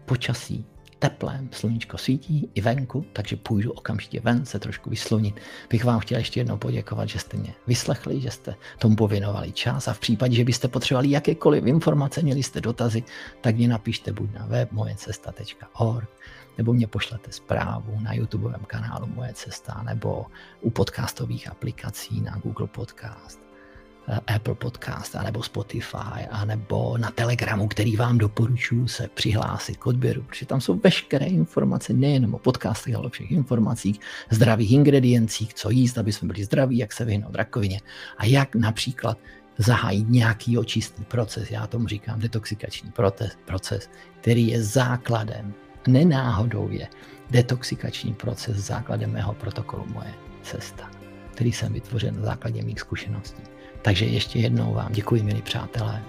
počasí, 0.04 0.66
teplém, 1.04 1.48
sluníčko 1.52 1.98
svítí 1.98 2.50
i 2.54 2.60
venku, 2.60 3.04
takže 3.12 3.36
půjdu 3.36 3.72
okamžitě 3.72 4.20
ven 4.20 4.46
se 4.46 4.58
trošku 4.58 4.90
vyslunit. 4.90 5.40
Bych 5.70 5.84
vám 5.84 6.00
chtěl 6.00 6.18
ještě 6.18 6.40
jednou 6.40 6.56
poděkovat, 6.56 7.08
že 7.08 7.18
jste 7.18 7.36
mě 7.36 7.54
vyslechli, 7.66 8.20
že 8.20 8.30
jste 8.30 8.54
tomu 8.78 8.96
pověnovali 8.96 9.52
čas 9.52 9.88
a 9.88 9.92
v 9.92 9.98
případě, 9.98 10.36
že 10.36 10.44
byste 10.44 10.68
potřebovali 10.68 11.10
jakékoliv 11.10 11.66
informace, 11.66 12.22
měli 12.22 12.42
jste 12.42 12.60
dotazy, 12.60 13.02
tak 13.40 13.56
mě 13.56 13.68
napište 13.68 14.12
buď 14.12 14.32
na 14.32 14.46
web 14.46 14.72
mojecesta.org 14.72 16.08
nebo 16.58 16.72
mě 16.72 16.86
pošlete 16.86 17.32
zprávu 17.32 18.00
na 18.00 18.14
YouTubeovém 18.14 18.64
kanálu 18.66 19.06
Moje 19.06 19.32
cesta 19.32 19.82
nebo 19.82 20.26
u 20.60 20.70
podcastových 20.70 21.50
aplikací 21.50 22.20
na 22.20 22.36
Google 22.44 22.66
Podcast 22.66 23.53
Apple 24.26 24.54
Podcast, 24.54 25.16
anebo 25.16 25.42
Spotify, 25.42 26.26
anebo 26.30 26.98
na 26.98 27.10
Telegramu, 27.10 27.68
který 27.68 27.96
vám 27.96 28.18
doporučuji 28.18 28.88
se 28.88 29.08
přihlásit 29.14 29.76
k 29.76 29.86
odběru, 29.86 30.22
protože 30.22 30.46
tam 30.46 30.60
jsou 30.60 30.80
veškeré 30.84 31.26
informace, 31.26 31.92
nejen 31.92 32.34
o 32.34 32.38
podcastech, 32.38 32.94
ale 32.94 33.06
o 33.06 33.10
všech 33.10 33.30
informacích, 33.30 34.00
zdravých 34.30 34.72
ingrediencích, 34.72 35.54
co 35.54 35.70
jíst, 35.70 35.98
aby 35.98 36.12
jsme 36.12 36.28
byli 36.28 36.44
zdraví, 36.44 36.78
jak 36.78 36.92
se 36.92 37.04
vyhnout 37.04 37.34
rakovině 37.34 37.80
a 38.18 38.24
jak 38.26 38.54
například 38.54 39.18
zahájit 39.58 40.08
nějaký 40.08 40.58
očistný 40.58 41.04
proces, 41.04 41.50
já 41.50 41.66
tomu 41.66 41.88
říkám 41.88 42.20
detoxikační 42.20 42.90
proces, 42.90 43.38
proces 43.44 43.90
který 44.20 44.48
je 44.48 44.62
základem, 44.62 45.54
nenáhodou 45.88 46.68
je 46.70 46.88
detoxikační 47.30 48.14
proces 48.14 48.56
základem 48.56 49.12
mého 49.12 49.34
protokolu 49.34 49.86
Moje 49.86 50.14
cesta, 50.42 50.90
který 51.32 51.52
jsem 51.52 51.72
vytvořil 51.72 52.12
na 52.12 52.22
základě 52.22 52.62
mých 52.62 52.80
zkušeností. 52.80 53.53
Takže 53.84 54.04
ještě 54.04 54.38
jednou 54.38 54.74
vám 54.74 54.92
děkuji, 54.92 55.22
milí 55.22 55.42
přátelé. 55.42 56.02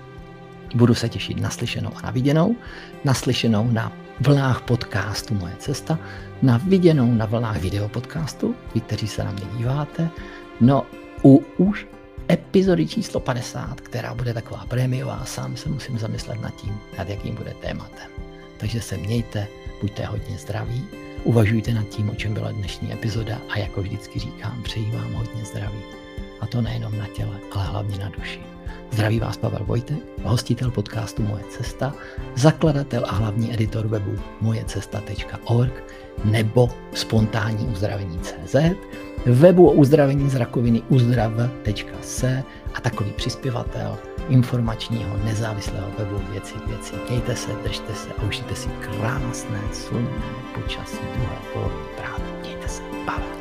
Budu 0.75 0.95
se 0.95 1.09
těšit 1.09 1.39
na 1.39 1.49
slyšenou 1.49 1.91
a 1.95 2.01
na 2.01 2.11
viděnou. 2.11 2.55
Naslyšenou 3.03 3.71
na 3.71 3.91
vlnách 4.19 4.61
podcastu 4.61 5.33
Moje 5.33 5.55
cesta, 5.59 5.99
na 6.41 6.57
viděnou 6.57 7.11
na 7.11 7.25
vlnách 7.25 7.57
videopodcastu, 7.61 8.55
vy, 8.73 8.81
kteří 8.81 9.07
se 9.07 9.23
na 9.23 9.31
mě 9.31 9.43
díváte. 9.57 10.09
No, 10.62 10.85
u 11.23 11.43
už 11.58 11.87
epizody 12.31 12.87
číslo 12.87 13.19
50, 13.19 13.81
která 13.81 14.13
bude 14.13 14.33
taková 14.33 14.65
prémiová, 14.67 15.25
sám 15.25 15.58
se 15.58 15.69
musím 15.69 16.00
zamyslet 16.00 16.41
nad 16.41 16.56
tím, 16.56 16.77
nad 16.97 17.10
jakým 17.10 17.35
bude 17.35 17.54
tématem. 17.62 18.12
Takže 18.58 18.81
se 18.81 18.97
mějte, 18.97 19.47
buďte 19.81 20.06
hodně 20.06 20.37
zdraví, 20.37 20.83
uvažujte 21.23 21.73
nad 21.73 21.87
tím, 21.87 22.10
o 22.10 22.15
čem 22.15 22.33
byla 22.33 22.52
dnešní 22.52 22.93
epizoda 22.93 23.41
a 23.50 23.60
jako 23.60 23.81
vždycky 23.81 24.19
říkám, 24.19 24.63
přeji 24.63 24.91
vám 24.91 25.13
hodně 25.13 25.45
zdraví 25.45 26.04
a 26.42 26.48
to 26.48 26.62
nejenom 26.62 26.98
na 26.98 27.08
těle, 27.08 27.40
ale 27.52 27.63
hlavně 27.65 27.98
na 28.00 28.10
duši. 28.10 28.40
Zdraví 28.92 29.19
vás 29.19 29.38
Pavel 29.38 29.65
Vojtek, 29.65 29.98
hostitel 30.23 30.71
podcastu 30.71 31.23
Moje 31.23 31.44
cesta, 31.50 31.94
zakladatel 32.36 33.04
a 33.08 33.12
hlavní 33.15 33.54
editor 33.54 33.88
webu 33.88 34.12
mojecesta.org 34.42 35.83
nebo 36.25 36.69
spontánní 36.94 37.67
uzdravení.cz, 37.67 38.56
webu 39.25 39.69
o 39.69 39.71
uzdravení 39.71 40.29
z 40.29 40.36
rakoviny 40.36 40.81
uzdrav.se 40.90 42.44
a 42.73 42.81
takový 42.81 43.12
přispěvatel 43.12 43.98
informačního 44.29 45.17
nezávislého 45.17 45.88
webu 45.98 46.21
Věci 46.31 46.54
věci. 46.67 46.94
Mějte 47.10 47.36
se, 47.36 47.52
držte 47.63 47.96
se 47.96 48.10
a 48.17 48.23
užijte 48.23 48.56
si 48.56 48.69
krásné 48.69 49.60
slunné 49.71 50.10
počasí 50.56 50.98
druhé 51.15 51.38
poloviny 51.54 51.88
právě. 51.98 52.25
Mějte 52.42 52.67
se. 52.67 52.81
Pavel. 53.06 53.35